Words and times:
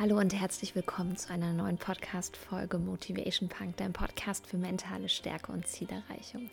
Hallo 0.00 0.16
und 0.20 0.32
herzlich 0.32 0.76
willkommen 0.76 1.16
zu 1.16 1.32
einer 1.32 1.52
neuen 1.52 1.76
Podcast-Folge 1.76 2.78
Motivation 2.78 3.48
Punk, 3.48 3.78
dein 3.78 3.92
Podcast 3.92 4.46
für 4.46 4.56
mentale 4.56 5.08
Stärke 5.08 5.50
und 5.50 5.66
Zielerreichung. 5.66 6.50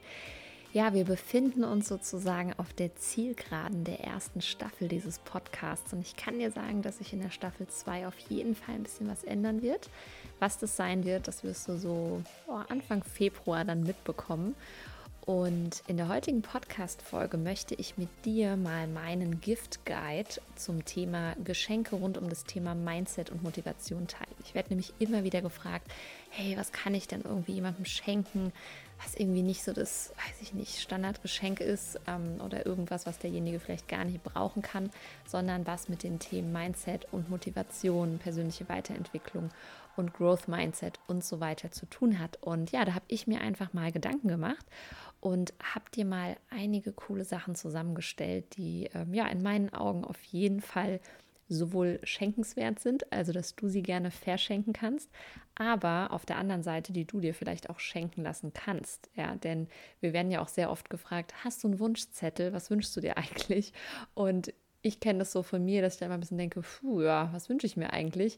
Ja, 0.74 0.96
wir 0.96 1.06
befinden 1.06 1.64
uns 1.64 1.88
sozusagen 1.88 2.56
auf 2.58 2.74
der 2.74 2.96
Zielgeraden 2.96 3.84
der 3.84 4.00
ersten 4.00 4.42
Staffel 4.42 4.88
dieses 4.88 5.20
Podcasts 5.20 5.94
und 5.94 6.02
ich 6.02 6.16
kann 6.16 6.40
dir 6.40 6.50
sagen, 6.50 6.82
dass 6.82 6.98
sich 6.98 7.14
in 7.14 7.22
der 7.22 7.30
Staffel 7.30 7.68
2 7.68 8.08
auf 8.08 8.18
jeden 8.30 8.56
Fall 8.56 8.74
ein 8.74 8.84
bisschen 8.84 9.08
was 9.08 9.24
ändern 9.24 9.62
wird. 9.62 9.92
Was 10.40 10.58
das 10.58 10.76
sein 10.76 11.06
wird, 11.06 11.28
das 11.28 11.44
wirst 11.44 11.68
du 11.68 11.78
so 11.78 12.24
oh, 12.48 12.60
Anfang 12.68 13.04
Februar 13.04 13.64
dann 13.64 13.84
mitbekommen. 13.84 14.56
Und 15.26 15.82
in 15.88 15.98
der 15.98 16.08
heutigen 16.08 16.44
Podcast-Folge 16.44 17.38
möchte 17.38 17.74
ich 17.74 17.98
mit 17.98 18.10
dir 18.26 18.56
mal 18.58 18.86
meinen 18.86 19.42
Gift-Guide 19.42 20.30
zum 20.56 20.86
Thema 20.86 21.34
Geschenke 21.44 21.96
rund 21.96 22.20
um 22.20 22.30
das 22.30 22.44
Thema 22.44 22.76
Mindset 22.76 23.32
und 23.32 23.42
Motivation 23.42 24.06
teilen. 24.06 24.36
Ich 24.44 24.54
werde 24.54 24.70
nämlich 24.70 24.94
immer 25.00 25.24
wieder 25.24 25.42
gefragt, 25.42 25.92
hey, 26.30 26.56
was 26.58 26.72
kann 26.72 26.94
ich 26.94 27.08
denn 27.08 27.22
irgendwie 27.24 27.54
jemandem 27.54 27.86
schenken, 27.86 28.54
was 29.04 29.16
irgendwie 29.16 29.42
nicht 29.42 29.64
so 29.64 29.74
das, 29.74 30.14
weiß 30.16 30.42
ich 30.44 30.54
nicht, 30.54 30.80
Standardgeschenk 30.80 31.60
ist 31.60 32.00
ähm, 32.06 32.40
oder 32.46 32.68
irgendwas, 32.68 33.08
was 33.08 33.18
derjenige 33.18 33.60
vielleicht 33.60 33.88
gar 33.88 34.06
nicht 34.06 34.24
brauchen 34.24 34.62
kann, 34.62 34.92
sondern 35.26 35.66
was 35.66 35.90
mit 35.90 36.04
den 36.04 36.20
Themen 36.20 36.54
Mindset 36.54 37.08
und 37.12 37.32
Motivation, 37.32 38.20
persönliche 38.20 38.70
Weiterentwicklung 38.70 39.50
und 39.96 40.14
Growth 40.14 40.48
Mindset 40.48 41.00
und 41.08 41.24
so 41.24 41.40
weiter 41.40 41.72
zu 41.72 41.86
tun 41.88 42.20
hat. 42.20 42.38
Und 42.42 42.72
ja, 42.72 42.86
da 42.86 42.94
habe 42.94 43.06
ich 43.08 43.28
mir 43.28 43.42
einfach 43.42 43.74
mal 43.74 43.92
Gedanken 43.92 44.28
gemacht 44.28 44.66
und 45.26 45.56
habe 45.74 45.86
dir 45.90 46.06
mal 46.06 46.38
einige 46.52 46.94
coole 46.94 47.26
Sachen 47.26 47.56
zusammengestellt, 47.56 48.58
die 48.58 48.92
ähm, 48.94 49.12
ja 49.12 49.26
in 49.26 49.42
meinen 49.42 49.74
Augen 49.74 50.06
auf 50.06 50.22
jeden 50.22 50.62
Fall 50.62 51.00
sowohl 51.50 52.00
schenkenswert 52.04 52.78
sind, 52.78 53.12
also 53.12 53.32
dass 53.32 53.56
du 53.56 53.68
sie 53.68 53.82
gerne 53.82 54.12
verschenken 54.12 54.72
kannst, 54.72 55.10
aber 55.56 56.10
auf 56.12 56.28
der 56.28 56.38
anderen 56.38 56.62
Seite, 56.62 56.94
die 56.94 57.06
du 57.06 57.22
dir 57.22 57.34
vielleicht 57.34 57.72
auch 57.72 57.80
schenken 57.80 58.22
lassen 58.22 58.54
kannst. 58.54 59.10
Ja, 59.16 59.36
denn 59.36 59.68
wir 60.00 60.14
werden 60.14 60.30
ja 60.30 60.44
auch 60.44 60.48
sehr 60.48 60.70
oft 60.70 60.92
gefragt, 60.92 61.34
hast 61.44 61.64
du 61.64 61.70
einen 61.70 61.80
Wunschzettel? 61.80 62.54
Was 62.54 62.70
wünschst 62.70 62.96
du 62.96 63.02
dir 63.02 63.18
eigentlich? 63.18 63.74
Und 64.14 64.54
ich 64.84 65.00
kenne 65.00 65.18
das 65.20 65.32
so 65.32 65.42
von 65.42 65.66
mir, 65.66 65.82
dass 65.82 65.96
ich 65.96 66.00
da 66.02 66.06
immer 66.06 66.14
ein 66.14 66.20
bisschen 66.20 66.38
denke, 66.38 66.62
puh, 66.62 67.02
ja, 67.02 67.30
was 67.34 67.50
wünsche 67.50 67.66
ich 67.66 67.78
mir 67.78 67.92
eigentlich? 67.94 68.38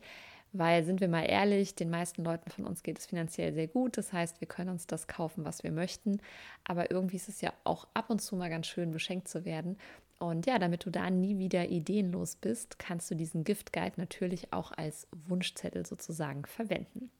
Weil, 0.53 0.85
sind 0.85 1.01
wir 1.01 1.07
mal 1.07 1.23
ehrlich, 1.23 1.75
den 1.75 1.89
meisten 1.89 2.23
Leuten 2.23 2.49
von 2.49 2.65
uns 2.65 2.81
geht 2.83 2.97
es 2.97 3.05
finanziell 3.05 3.53
sehr 3.53 3.67
gut. 3.67 3.97
Das 3.97 4.13
heißt, 4.13 4.41
wir 4.41 4.47
können 4.47 4.69
uns 4.69 4.87
das 4.87 5.07
kaufen, 5.07 5.45
was 5.45 5.63
wir 5.63 5.71
möchten. 5.71 6.19
Aber 6.63 6.89
irgendwie 6.89 7.17
ist 7.17 7.29
es 7.29 7.41
ja 7.41 7.53
auch 7.63 7.87
ab 7.93 8.09
und 8.09 8.21
zu 8.21 8.35
mal 8.35 8.49
ganz 8.49 8.67
schön, 8.67 8.91
beschenkt 8.91 9.27
zu 9.27 9.45
werden. 9.45 9.77
Und 10.19 10.47
ja, 10.47 10.57
damit 10.57 10.85
du 10.85 10.89
da 10.89 11.09
nie 11.09 11.37
wieder 11.37 11.69
ideenlos 11.69 12.35
bist, 12.35 12.79
kannst 12.79 13.11
du 13.11 13.15
diesen 13.15 13.43
Gift 13.43 13.71
Guide 13.71 13.93
natürlich 13.97 14.51
auch 14.51 14.71
als 14.71 15.07
Wunschzettel 15.27 15.85
sozusagen 15.85 16.45
verwenden. 16.45 17.11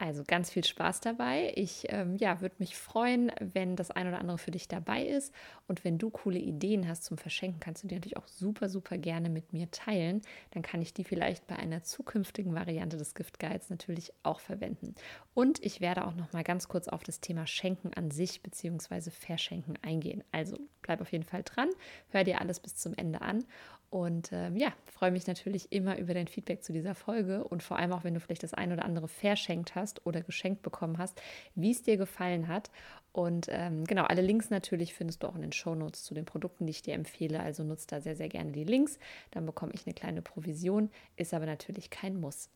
Also 0.00 0.22
ganz 0.24 0.50
viel 0.50 0.62
Spaß 0.62 1.00
dabei. 1.00 1.52
Ich 1.56 1.86
ähm, 1.88 2.16
ja, 2.18 2.40
würde 2.40 2.54
mich 2.60 2.76
freuen, 2.76 3.32
wenn 3.40 3.74
das 3.74 3.90
ein 3.90 4.06
oder 4.06 4.20
andere 4.20 4.38
für 4.38 4.52
dich 4.52 4.68
dabei 4.68 5.04
ist. 5.04 5.34
Und 5.66 5.84
wenn 5.84 5.98
du 5.98 6.08
coole 6.08 6.38
Ideen 6.38 6.86
hast 6.86 7.04
zum 7.04 7.18
Verschenken, 7.18 7.58
kannst 7.58 7.82
du 7.82 7.88
die 7.88 7.96
natürlich 7.96 8.16
auch 8.16 8.28
super, 8.28 8.68
super 8.68 8.96
gerne 8.96 9.28
mit 9.28 9.52
mir 9.52 9.68
teilen. 9.72 10.22
Dann 10.52 10.62
kann 10.62 10.80
ich 10.82 10.94
die 10.94 11.02
vielleicht 11.02 11.48
bei 11.48 11.56
einer 11.56 11.82
zukünftigen 11.82 12.54
Variante 12.54 12.96
des 12.96 13.16
Gift 13.16 13.40
Guides 13.40 13.70
natürlich 13.70 14.12
auch 14.22 14.38
verwenden. 14.38 14.94
Und 15.34 15.64
ich 15.64 15.80
werde 15.80 16.06
auch 16.06 16.14
noch 16.14 16.32
mal 16.32 16.44
ganz 16.44 16.68
kurz 16.68 16.86
auf 16.86 17.02
das 17.02 17.20
Thema 17.20 17.48
Schenken 17.48 17.92
an 17.92 18.12
sich 18.12 18.40
bzw. 18.40 19.10
Verschenken 19.10 19.74
eingehen. 19.82 20.22
Also 20.30 20.58
bleib 20.82 21.00
auf 21.00 21.10
jeden 21.10 21.24
Fall 21.24 21.42
dran, 21.42 21.70
hör 22.10 22.22
dir 22.22 22.40
alles 22.40 22.60
bis 22.60 22.76
zum 22.76 22.94
Ende 22.94 23.20
an. 23.20 23.44
Und 23.90 24.30
ähm, 24.32 24.56
ja, 24.56 24.72
freue 24.84 25.10
mich 25.10 25.26
natürlich 25.26 25.72
immer 25.72 25.96
über 25.98 26.12
dein 26.12 26.28
Feedback 26.28 26.62
zu 26.62 26.74
dieser 26.74 26.94
Folge 26.94 27.42
und 27.44 27.62
vor 27.62 27.78
allem 27.78 27.92
auch, 27.92 28.04
wenn 28.04 28.12
du 28.12 28.20
vielleicht 28.20 28.42
das 28.42 28.52
ein 28.52 28.70
oder 28.70 28.84
andere 28.84 29.08
verschenkt 29.08 29.74
hast 29.74 30.04
oder 30.04 30.20
geschenkt 30.20 30.60
bekommen 30.60 30.98
hast, 30.98 31.22
wie 31.54 31.70
es 31.70 31.82
dir 31.82 31.96
gefallen 31.96 32.48
hat. 32.48 32.70
Und 33.12 33.46
ähm, 33.48 33.84
genau, 33.84 34.04
alle 34.04 34.20
Links 34.20 34.50
natürlich 34.50 34.92
findest 34.92 35.22
du 35.22 35.26
auch 35.26 35.34
in 35.34 35.40
den 35.40 35.52
Shownotes 35.52 36.04
zu 36.04 36.12
den 36.12 36.26
Produkten, 36.26 36.66
die 36.66 36.72
ich 36.72 36.82
dir 36.82 36.94
empfehle. 36.94 37.40
Also 37.40 37.64
nutzt 37.64 37.90
da 37.90 38.00
sehr, 38.02 38.14
sehr 38.14 38.28
gerne 38.28 38.52
die 38.52 38.64
Links. 38.64 38.98
Dann 39.30 39.46
bekomme 39.46 39.72
ich 39.74 39.86
eine 39.86 39.94
kleine 39.94 40.20
Provision, 40.20 40.90
ist 41.16 41.32
aber 41.32 41.46
natürlich 41.46 41.88
kein 41.88 42.20
Muss. 42.20 42.50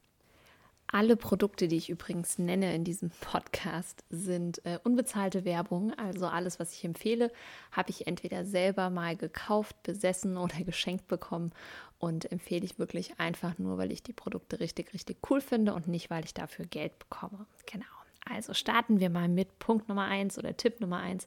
Alle 0.87 1.17
Produkte, 1.17 1.69
die 1.69 1.77
ich 1.77 1.89
übrigens 1.89 2.39
nenne 2.39 2.75
in 2.75 2.85
diesem 2.85 3.11
Podcast, 3.11 4.05
sind 4.11 4.65
äh, 4.67 4.79
unbezahlte 4.85 5.47
Werbung. 5.47 5.95
Also 5.95 6.27
alles, 6.27 6.61
was 6.61 6.75
ich 6.75 6.85
empfehle, 6.85 7.33
habe 7.71 7.89
ich 7.89 8.07
entweder 8.07 8.45
selber 8.45 8.91
mal 8.91 9.17
gekauft, 9.17 9.83
besessen 9.85 10.37
oder 10.37 10.57
geschenkt 10.65 11.09
bekommen 11.09 11.53
und 11.99 12.31
empfehle 12.31 12.65
ich 12.65 12.79
wirklich 12.79 13.19
einfach 13.19 13.59
nur, 13.59 13.79
weil 13.79 13.91
ich 13.91 14.03
die 14.03 14.13
Produkte 14.13 14.61
richtig, 14.61 14.93
richtig 14.93 15.19
cool 15.31 15.41
finde 15.41 15.73
und 15.73 15.89
nicht, 15.89 16.11
weil 16.11 16.25
ich 16.25 16.35
dafür 16.35 16.67
Geld 16.67 16.99
bekomme. 16.99 17.47
Genau. 17.65 17.87
Also 18.29 18.55
starten 18.55 19.01
wir 19.01 19.11
mal 19.11 19.29
mit 19.29 19.59
Punkt 19.59 19.89
Nummer 19.89 20.05
1 20.05 20.39
oder 20.39 20.57
Tipp 20.57 20.81
Nummer 20.81 20.99
1. 20.99 21.27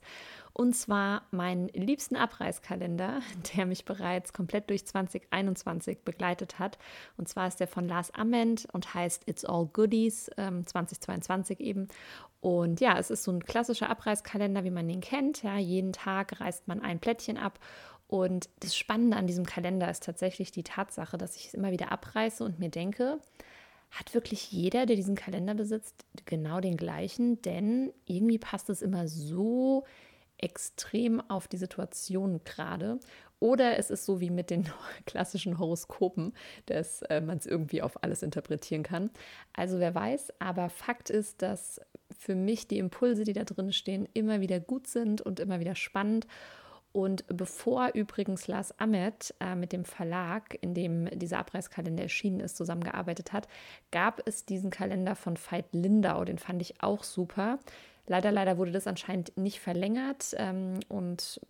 Und 0.53 0.73
zwar 0.73 1.23
meinen 1.31 1.67
liebsten 1.69 2.15
Abreißkalender, 2.15 3.19
der 3.55 3.65
mich 3.65 3.83
bereits 3.83 4.31
komplett 4.31 4.69
durch 4.69 4.85
2021 4.85 5.99
begleitet 6.03 6.59
hat. 6.59 6.77
Und 7.17 7.27
zwar 7.27 7.47
ist 7.47 7.59
der 7.59 7.67
von 7.67 7.87
Lars 7.87 8.11
Ament 8.11 8.67
und 8.71 8.93
heißt 8.93 9.27
It's 9.27 9.43
All 9.43 9.65
Goodies 9.65 10.29
ähm, 10.37 10.65
2022 10.65 11.59
eben. 11.59 11.87
Und 12.39 12.79
ja, 12.79 12.97
es 12.97 13.09
ist 13.09 13.23
so 13.23 13.31
ein 13.31 13.43
klassischer 13.43 13.89
Abreißkalender, 13.89 14.63
wie 14.63 14.71
man 14.71 14.87
den 14.87 15.01
kennt. 15.01 15.43
Ja, 15.43 15.57
jeden 15.57 15.91
Tag 15.91 16.39
reißt 16.39 16.67
man 16.67 16.81
ein 16.81 16.99
Plättchen 16.99 17.37
ab. 17.37 17.59
Und 18.07 18.49
das 18.59 18.77
Spannende 18.77 19.17
an 19.17 19.27
diesem 19.27 19.45
Kalender 19.45 19.89
ist 19.89 20.03
tatsächlich 20.03 20.51
die 20.51 20.63
Tatsache, 20.63 21.17
dass 21.17 21.35
ich 21.35 21.47
es 21.47 21.53
immer 21.53 21.71
wieder 21.71 21.91
abreiße 21.91 22.43
und 22.43 22.59
mir 22.59 22.69
denke, 22.69 23.19
hat 23.95 24.13
wirklich 24.13 24.51
jeder, 24.51 24.85
der 24.85 24.97
diesen 24.97 25.15
Kalender 25.15 25.53
besitzt, 25.53 26.05
genau 26.25 26.59
den 26.59 26.75
gleichen, 26.75 27.41
denn 27.41 27.93
irgendwie 28.05 28.37
passt 28.37 28.69
es 28.69 28.81
immer 28.81 29.07
so 29.07 29.85
extrem 30.37 31.21
auf 31.29 31.47
die 31.47 31.57
Situation 31.57 32.41
gerade. 32.43 32.99
Oder 33.39 33.77
es 33.77 33.89
ist 33.89 34.05
so 34.05 34.19
wie 34.19 34.29
mit 34.29 34.49
den 34.49 34.67
klassischen 35.05 35.59
Horoskopen, 35.59 36.33
dass 36.65 37.03
äh, 37.03 37.21
man 37.21 37.37
es 37.37 37.45
irgendwie 37.45 37.81
auf 37.81 38.03
alles 38.03 38.21
interpretieren 38.21 38.83
kann. 38.83 39.11
Also 39.53 39.79
wer 39.79 39.95
weiß, 39.95 40.33
aber 40.39 40.69
Fakt 40.69 41.09
ist, 41.09 41.41
dass 41.41 41.79
für 42.17 42.35
mich 42.35 42.67
die 42.67 42.79
Impulse, 42.79 43.23
die 43.23 43.33
da 43.33 43.45
drin 43.45 43.71
stehen, 43.71 44.07
immer 44.13 44.41
wieder 44.41 44.59
gut 44.59 44.87
sind 44.87 45.21
und 45.21 45.39
immer 45.39 45.59
wieder 45.61 45.75
spannend. 45.75 46.27
Und 46.95 47.25
bevor 47.27 47.89
übrigens 47.93 48.47
Lars 48.47 48.79
Ahmed 48.79 49.35
äh, 49.41 49.55
mit 49.55 49.73
dem 49.73 49.83
Verlag, 49.83 50.57
in 50.61 50.73
dem 50.73 51.09
dieser 51.19 51.39
Abreißkalender 51.39 52.03
erschienen 52.03 52.39
ist, 52.39 52.55
zusammengearbeitet 52.55 53.33
hat, 53.33 53.49
gab 53.91 54.25
es 54.25 54.45
diesen 54.45 54.69
Kalender 54.69 55.17
von 55.17 55.35
Veit 55.35 55.65
Lindau. 55.73 56.23
Den 56.23 56.37
fand 56.37 56.61
ich 56.61 56.81
auch 56.81 57.03
super. 57.03 57.59
Leider, 58.07 58.31
leider 58.31 58.57
wurde 58.57 58.71
das 58.71 58.87
anscheinend 58.87 59.35
nicht 59.35 59.59
verlängert 59.59 60.35
ähm, 60.37 60.79
und 60.87 61.41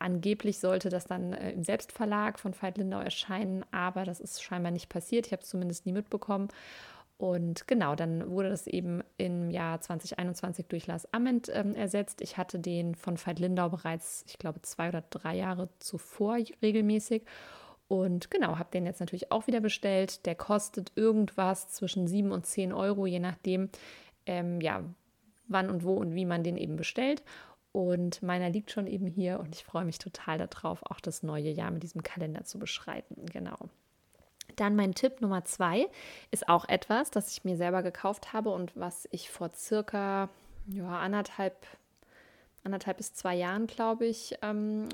angeblich 0.00 0.58
sollte 0.58 0.88
das 0.88 1.04
dann 1.04 1.32
äh, 1.32 1.52
im 1.52 1.62
Selbstverlag 1.62 2.40
von 2.40 2.52
Veit 2.60 2.76
Lindau 2.76 2.98
erscheinen, 2.98 3.64
aber 3.70 4.02
das 4.02 4.18
ist 4.18 4.42
scheinbar 4.42 4.72
nicht 4.72 4.88
passiert. 4.88 5.28
Ich 5.28 5.32
habe 5.32 5.42
es 5.42 5.48
zumindest 5.48 5.86
nie 5.86 5.92
mitbekommen. 5.92 6.48
Und 7.18 7.66
genau, 7.66 7.96
dann 7.96 8.30
wurde 8.30 8.48
das 8.48 8.68
eben 8.68 9.02
im 9.16 9.50
Jahr 9.50 9.80
2021 9.80 10.66
durch 10.66 10.86
Lars 10.86 11.12
Ament 11.12 11.50
ähm, 11.52 11.74
ersetzt. 11.74 12.20
Ich 12.20 12.36
hatte 12.36 12.60
den 12.60 12.94
von 12.94 13.16
Veit 13.18 13.40
Lindau 13.40 13.68
bereits, 13.68 14.24
ich 14.28 14.38
glaube, 14.38 14.62
zwei 14.62 14.88
oder 14.88 15.02
drei 15.10 15.34
Jahre 15.36 15.68
zuvor 15.80 16.38
regelmäßig. 16.62 17.24
Und 17.88 18.30
genau, 18.30 18.58
habe 18.58 18.70
den 18.70 18.86
jetzt 18.86 19.00
natürlich 19.00 19.32
auch 19.32 19.48
wieder 19.48 19.60
bestellt. 19.60 20.26
Der 20.26 20.36
kostet 20.36 20.92
irgendwas 20.94 21.68
zwischen 21.70 22.06
7 22.06 22.30
und 22.30 22.46
10 22.46 22.72
Euro, 22.72 23.06
je 23.06 23.18
nachdem, 23.18 23.68
ähm, 24.26 24.60
ja, 24.60 24.84
wann 25.48 25.70
und 25.70 25.82
wo 25.82 25.94
und 25.94 26.14
wie 26.14 26.26
man 26.26 26.44
den 26.44 26.56
eben 26.56 26.76
bestellt. 26.76 27.24
Und 27.72 28.22
meiner 28.22 28.48
liegt 28.48 28.70
schon 28.70 28.86
eben 28.86 29.06
hier 29.06 29.40
und 29.40 29.56
ich 29.56 29.64
freue 29.64 29.84
mich 29.84 29.98
total 29.98 30.38
darauf, 30.38 30.82
auch 30.84 31.00
das 31.00 31.24
neue 31.24 31.50
Jahr 31.50 31.70
mit 31.72 31.82
diesem 31.82 32.02
Kalender 32.02 32.44
zu 32.44 32.58
beschreiten. 32.58 33.26
Genau. 33.26 33.56
Dann 34.60 34.76
mein 34.76 34.94
Tipp 34.94 35.20
Nummer 35.20 35.44
zwei 35.44 35.88
ist 36.30 36.48
auch 36.48 36.68
etwas, 36.68 37.10
das 37.10 37.30
ich 37.32 37.44
mir 37.44 37.56
selber 37.56 37.82
gekauft 37.82 38.32
habe 38.32 38.50
und 38.50 38.76
was 38.76 39.08
ich 39.10 39.30
vor 39.30 39.50
circa 39.54 40.28
ja, 40.66 40.98
anderthalb, 40.98 41.66
anderthalb 42.64 42.98
bis 42.98 43.14
zwei 43.14 43.34
Jahren, 43.34 43.66
glaube 43.66 44.06
ich, 44.06 44.36
ähm, 44.42 44.88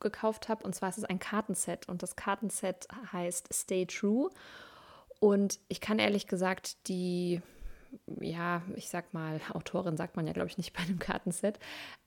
gekauft 0.00 0.48
habe. 0.48 0.64
Und 0.64 0.74
zwar 0.74 0.90
ist 0.90 0.98
es 0.98 1.04
ein 1.04 1.18
Kartenset 1.18 1.88
und 1.88 2.02
das 2.02 2.16
Kartenset 2.16 2.86
heißt 3.12 3.52
Stay 3.52 3.86
True. 3.86 4.30
Und 5.20 5.60
ich 5.68 5.80
kann 5.80 5.98
ehrlich 5.98 6.26
gesagt 6.26 6.88
die 6.88 7.40
ja, 8.20 8.62
ich 8.76 8.88
sag 8.88 9.12
mal, 9.12 9.40
Autorin 9.52 9.96
sagt 9.96 10.16
man 10.16 10.26
ja, 10.26 10.32
glaube 10.32 10.48
ich, 10.48 10.56
nicht 10.56 10.72
bei 10.76 10.82
einem 10.82 10.98
Kartenset, 10.98 11.58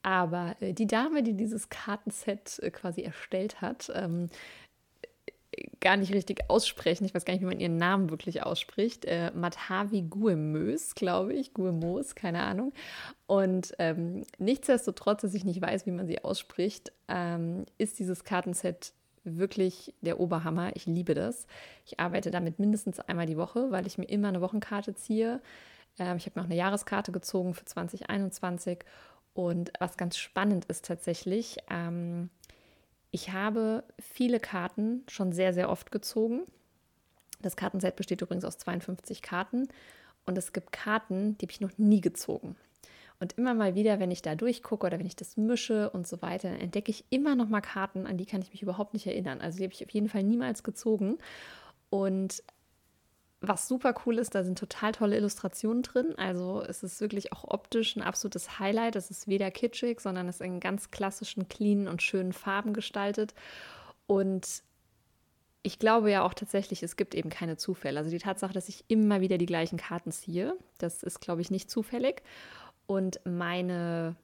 aber 0.02 0.56
äh, 0.60 0.74
die 0.74 0.88
Dame, 0.88 1.24
die 1.24 1.34
dieses 1.34 1.70
Kartenset 1.70 2.60
äh, 2.60 2.72
quasi 2.72 3.02
erstellt 3.02 3.62
hat, 3.62 3.92
ähm, 3.94 4.30
gar 5.80 5.98
nicht 5.98 6.14
richtig 6.14 6.50
aussprechen. 6.50 7.06
Ich 7.06 7.14
weiß 7.14 7.26
gar 7.26 7.34
nicht, 7.34 7.42
wie 7.42 7.48
man 7.48 7.60
ihren 7.60 7.78
Namen 7.78 8.10
wirklich 8.10 8.44
ausspricht. 8.44 9.06
Äh, 9.06 9.32
Matavi 9.34 10.04
Guemös, 10.04 10.96
glaube 10.96 11.34
ich. 11.34 11.54
Guemos, 11.54 12.16
keine 12.16 12.44
Ahnung. 12.44 12.74
Und 13.28 13.74
ähm, 13.80 14.24
nichtsdestotrotz, 14.38 15.22
dass 15.22 15.34
ich 15.34 15.46
nicht 15.46 15.62
weiß, 15.62 15.86
wie 15.86 15.92
man 15.92 16.08
sie 16.08 16.24
ausspricht, 16.24 16.92
ähm, 17.08 17.66
ist 17.78 18.00
dieses 18.00 18.24
Kartenset 18.24 18.94
wirklich 19.24 19.94
der 20.02 20.20
Oberhammer. 20.20 20.76
Ich 20.76 20.86
liebe 20.86 21.14
das. 21.14 21.48
Ich 21.86 22.00
arbeite 22.00 22.32
damit 22.32 22.60
mindestens 22.60 23.00
einmal 23.00 23.26
die 23.26 23.38
Woche, 23.38 23.72
weil 23.72 23.88
ich 23.88 23.98
mir 23.98 24.06
immer 24.06 24.28
eine 24.28 24.42
Wochenkarte 24.42 24.94
ziehe. 24.96 25.42
Ähm, 26.00 26.18
ich 26.18 26.26
habe 26.26 26.40
auch 26.40 26.46
eine 26.46 26.56
Jahreskarte 26.56 27.12
gezogen 27.12 27.54
für 27.54 27.66
2021. 27.66 28.80
Und 29.34 29.74
was 29.80 29.98
ganz 29.98 30.18
spannend 30.18 30.66
ist 30.66 30.86
tatsächlich, 30.86 31.58
ähm, 31.70 32.30
ich 33.16 33.32
habe 33.32 33.86
viele 33.98 34.42
Karten 34.42 35.06
schon 35.08 35.32
sehr, 35.32 35.54
sehr 35.54 35.70
oft 35.70 35.90
gezogen. 35.90 36.42
Das 37.42 37.56
Kartenset 37.56 37.96
besteht 37.96 38.22
übrigens 38.22 38.44
aus 38.44 38.58
52 38.58 39.22
Karten. 39.22 39.70
Und 40.26 40.38
es 40.38 40.52
gibt 40.52 40.74
Karten, 40.74 41.38
die 41.38 41.46
habe 41.46 41.52
ich 41.54 41.62
noch 41.62 41.78
nie 41.78 42.02
gezogen. 42.02 42.58
Und 43.22 43.38
immer 43.38 43.54
mal 43.54 43.74
wieder, 43.74 44.02
wenn 44.02 44.12
ich 44.12 44.22
da 44.22 44.36
durchgucke 44.36 44.86
oder 44.86 45.00
wenn 45.00 45.06
ich 45.06 45.16
das 45.16 45.38
mische 45.38 45.90
und 45.92 46.06
so 46.06 46.22
weiter, 46.22 46.50
entdecke 46.50 46.92
ich 46.92 47.06
immer 47.10 47.36
noch 47.36 47.48
mal 47.48 47.62
Karten, 47.62 48.06
an 48.06 48.18
die 48.18 48.26
kann 48.26 48.42
ich 48.42 48.52
mich 48.52 48.62
überhaupt 48.62 48.94
nicht 48.94 49.08
erinnern. 49.08 49.40
Also 49.40 49.60
die 49.60 49.64
habe 49.64 49.74
ich 49.74 49.86
auf 49.86 49.92
jeden 49.92 50.10
Fall 50.10 50.24
niemals 50.24 50.64
gezogen. 50.64 51.18
Und 51.90 52.44
was 53.42 53.68
super 53.68 53.94
cool 54.06 54.18
ist, 54.18 54.34
da 54.34 54.44
sind 54.44 54.58
total 54.58 54.92
tolle 54.92 55.18
Illustrationen 55.18 55.84
drin. 55.84 56.14
Also 56.18 56.64
es 56.64 56.84
ist 56.84 57.02
wirklich 57.02 57.34
auch 57.34 57.44
optisch 57.44 57.96
ein 57.96 58.02
absolutes 58.02 58.60
Highlight. 58.60 58.96
Es 58.96 59.12
ist 59.12 59.28
weder 59.28 59.52
kitschig, 59.52 60.00
sondern 60.00 60.28
es 60.28 60.36
ist 60.36 60.46
in 60.46 60.60
ganz 60.60 60.92
klassischen, 60.92 61.48
cleanen 61.48 61.88
und 61.88 62.02
schönen 62.02 62.34
Farben 62.34 62.74
gestaltet. 62.74 63.34
Und 64.08 64.64
ich 65.64 65.80
glaube 65.80 66.12
ja 66.12 66.24
auch 66.24 66.34
tatsächlich, 66.34 66.84
es 66.84 66.96
gibt 66.96 67.16
eben 67.16 67.30
keine 67.30 67.58
Zufälle. 67.58 68.00
Also 68.00 68.12
die 68.12 68.20
Tatsache, 68.20 68.54
dass 68.54 68.70
ich 68.70 68.86
immer 68.88 69.22
wieder 69.22 69.38
die 69.38 69.48
gleichen 69.48 69.78
Karten 69.78 70.12
ziehe, 70.12 70.56
das 70.78 71.04
ist, 71.04 71.22
glaube 71.22 71.42
ich, 71.42 71.52
nicht 71.52 71.70
zufällig. 71.70 72.22
Und 72.88 73.20
meine 73.26 74.16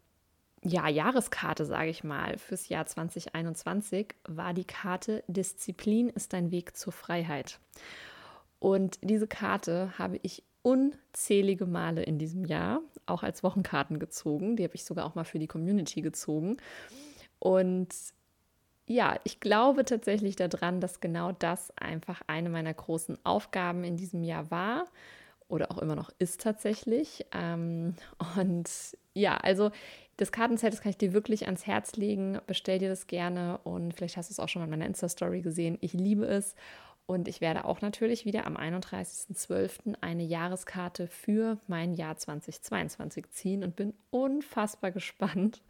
ja, 0.64 0.88
Jahreskarte, 0.88 1.66
sage 1.66 1.90
ich 1.90 2.04
mal, 2.04 2.38
fürs 2.38 2.70
Jahr 2.70 2.86
2021 2.86 4.14
war 4.28 4.54
die 4.54 4.66
Karte 4.66 5.24
Disziplin 5.28 6.10
ist 6.10 6.34
dein 6.34 6.52
Weg 6.52 6.78
zur 6.78 6.94
Freiheit. 6.94 7.60
Und 8.62 9.00
diese 9.02 9.26
Karte 9.26 9.98
habe 9.98 10.20
ich 10.22 10.44
unzählige 10.62 11.66
Male 11.66 12.04
in 12.04 12.20
diesem 12.20 12.46
Jahr 12.46 12.82
auch 13.08 13.24
als 13.24 13.42
Wochenkarten 13.42 13.98
gezogen. 13.98 14.56
Die 14.56 14.64
habe 14.64 14.76
ich 14.76 14.86
sogar 14.86 15.08
auch 15.08 15.16
mal 15.16 15.24
für 15.24 15.40
die 15.40 15.48
Community 15.48 16.02
gezogen. 16.02 16.58
Und 17.40 17.90
ja, 18.86 19.20
ich 19.24 19.40
glaube 19.40 19.84
tatsächlich 19.84 20.36
daran, 20.36 20.80
dass 20.80 21.02
genau 21.02 21.32
das 21.32 21.76
einfach 21.76 22.22
eine 22.28 22.50
meiner 22.50 22.72
großen 22.72 23.18
Aufgaben 23.24 23.84
in 23.84 23.98
diesem 23.98 24.24
Jahr 24.24 24.52
war 24.52 24.86
oder 25.48 25.72
auch 25.72 25.80
immer 25.80 25.96
noch 25.96 26.12
ist 26.20 26.42
tatsächlich. 26.42 27.26
Ähm, 27.34 27.96
und 28.38 28.70
ja, 29.16 29.38
also 29.38 29.72
das 30.18 30.32
Kartenset, 30.32 30.72
das 30.72 30.82
kann 30.82 30.92
ich 30.92 31.00
dir 31.00 31.14
wirklich 31.14 31.48
ans 31.48 31.66
Herz 31.66 31.96
legen. 31.96 32.38
Bestell 32.46 32.78
dir 32.78 32.90
das 32.90 33.08
gerne 33.08 33.58
und 33.64 33.96
vielleicht 33.96 34.18
hast 34.18 34.30
du 34.30 34.34
es 34.34 34.40
auch 34.40 34.50
schon 34.50 34.60
mal 34.60 34.66
in 34.66 34.70
meiner 34.70 34.86
Insta-Story 34.86 35.42
gesehen. 35.42 35.80
Ich 35.82 35.94
liebe 35.94 36.26
es. 36.26 36.54
Und 37.12 37.28
ich 37.28 37.42
werde 37.42 37.66
auch 37.66 37.82
natürlich 37.82 38.24
wieder 38.24 38.48
am 38.48 38.56
31.12. 38.56 39.96
eine 40.00 40.24
Jahreskarte 40.24 41.08
für 41.08 41.58
mein 41.68 41.94
Jahr 41.94 42.16
2022 42.16 43.30
ziehen 43.32 43.66
und 43.66 43.76
bin 43.76 43.94
unfassbar 44.12 44.92
gespannt, 44.92 45.62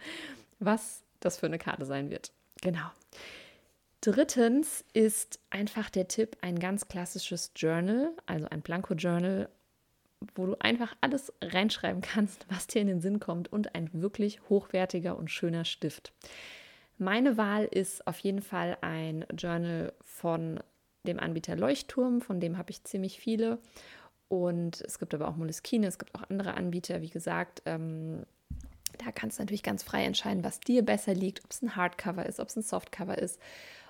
was 0.59 1.03
das 1.19 1.37
für 1.37 1.47
eine 1.47 1.57
Karte 1.57 1.85
sein 1.85 2.11
wird. 2.11 2.31
Genau. 2.61 2.85
Drittens 4.01 4.85
ist 4.93 5.39
einfach 5.49 5.89
der 5.89 6.07
Tipp 6.07 6.37
ein 6.41 6.59
ganz 6.59 6.87
klassisches 6.87 7.53
Journal, 7.55 8.11
also 8.27 8.47
ein 8.49 8.61
Blanko-Journal 8.61 9.49
wo 10.35 10.45
du 10.45 10.55
einfach 10.59 10.95
alles 11.01 11.33
reinschreiben 11.41 12.01
kannst, 12.01 12.45
was 12.49 12.67
dir 12.67 12.81
in 12.81 12.87
den 12.87 13.01
Sinn 13.01 13.19
kommt 13.19 13.51
und 13.51 13.73
ein 13.73 13.89
wirklich 13.91 14.39
hochwertiger 14.49 15.17
und 15.17 15.31
schöner 15.31 15.65
Stift. 15.65 16.13
Meine 16.99 17.35
Wahl 17.35 17.65
ist 17.65 18.05
auf 18.05 18.19
jeden 18.19 18.43
Fall 18.43 18.77
ein 18.81 19.25
Journal 19.35 19.91
von 20.03 20.59
dem 21.03 21.19
Anbieter 21.19 21.55
Leuchtturm, 21.55 22.21
von 22.21 22.39
dem 22.39 22.57
habe 22.57 22.71
ich 22.71 22.83
ziemlich 22.83 23.19
viele. 23.19 23.59
Und 24.27 24.81
es 24.81 24.99
gibt 24.99 25.13
aber 25.13 25.27
auch 25.27 25.35
Moleskine, 25.35 25.87
es 25.87 25.99
gibt 25.99 26.15
auch 26.15 26.23
andere 26.29 26.53
Anbieter, 26.53 27.01
wie 27.01 27.09
gesagt. 27.09 27.61
Ähm, 27.65 28.23
da 28.97 29.11
kannst 29.11 29.37
du 29.39 29.43
natürlich 29.43 29.63
ganz 29.63 29.83
frei 29.83 30.05
entscheiden, 30.05 30.43
was 30.43 30.59
dir 30.59 30.83
besser 30.83 31.13
liegt, 31.13 31.43
ob 31.43 31.51
es 31.51 31.61
ein 31.61 31.75
Hardcover 31.75 32.25
ist, 32.25 32.39
ob 32.39 32.47
es 32.47 32.55
ein 32.55 32.63
Softcover 32.63 33.17
ist, 33.17 33.39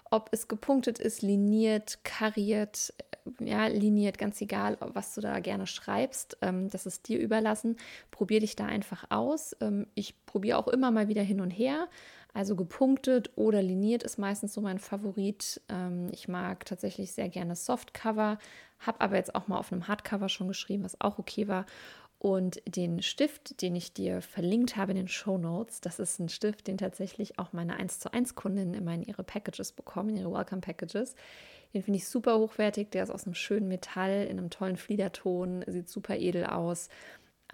ob 0.10 0.30
es 0.32 0.48
gepunktet 0.48 1.00
ist, 1.00 1.22
liniert, 1.22 2.04
kariert, 2.04 2.94
ja, 3.40 3.68
liniert, 3.68 4.18
ganz 4.18 4.42
egal, 4.42 4.78
was 4.80 5.14
du 5.14 5.22
da 5.22 5.40
gerne 5.40 5.68
schreibst, 5.68 6.38
ähm, 6.42 6.70
das 6.70 6.86
ist 6.86 7.08
dir 7.08 7.20
überlassen. 7.20 7.78
Probier 8.10 8.40
dich 8.40 8.56
da 8.56 8.66
einfach 8.66 9.06
aus. 9.10 9.56
Ähm, 9.62 9.88
ich 9.96 10.26
probiere 10.26 10.58
auch 10.58 10.68
immer 10.68 10.92
mal 10.92 11.08
wieder 11.08 11.22
hin 11.22 11.40
und 11.40 11.52
her. 11.52 11.88
Also 12.34 12.56
gepunktet 12.56 13.32
oder 13.36 13.62
liniert 13.62 14.04
ist 14.04 14.18
meistens 14.18 14.54
so 14.54 14.62
mein 14.62 14.80
Favorit. 14.80 15.62
Ähm, 15.70 16.08
ich 16.12 16.28
mag 16.28 16.66
tatsächlich 16.66 17.12
sehr 17.12 17.30
gerne 17.30 17.56
Softcover, 17.56 18.38
habe 18.80 19.02
aber 19.02 19.18
jetzt 19.18 19.36
auch 19.36 19.48
mal 19.48 19.58
auf 19.58 19.72
einem 19.72 19.88
Hardcover 19.88 20.30
schon 20.30 20.48
geschrieben, 20.48 20.84
was 20.84 21.00
auch 21.02 21.20
okay 21.20 21.48
war. 21.48 21.66
Und 22.20 22.62
den 22.68 23.02
Stift, 23.02 23.64
den 23.64 23.76
ich 23.76 23.94
dir 23.94 24.22
verlinkt 24.22 24.76
habe 24.76 24.92
in 24.92 24.98
den 24.98 25.08
Show 25.08 25.40
Notes, 25.40 25.82
das 25.82 25.98
ist 25.98 26.20
ein 26.20 26.30
Stift, 26.30 26.68
den 26.68 26.78
tatsächlich 26.78 27.40
auch 27.40 27.52
meine 27.52 27.76
1 27.78 28.00
zu 28.00 28.14
1 28.14 28.36
Kundinnen 28.36 28.76
immer 28.76 28.94
in 28.94 29.02
ihre 29.02 29.24
Packages 29.24 29.72
bekommen, 29.72 30.10
in 30.10 30.18
ihre 30.18 30.32
Welcome 30.32 30.62
Packages. 30.62 31.16
Den 31.74 31.82
finde 31.82 31.98
ich 31.98 32.08
super 32.08 32.38
hochwertig. 32.38 32.92
Der 32.92 33.04
ist 33.04 33.10
aus 33.10 33.26
einem 33.26 33.34
schönen 33.34 33.68
Metall, 33.68 34.28
in 34.30 34.38
einem 34.38 34.52
tollen 34.52 34.78
Fliederton, 34.78 35.64
sieht 35.66 35.90
super 35.90 36.16
edel 36.16 36.46
aus. 36.46 36.90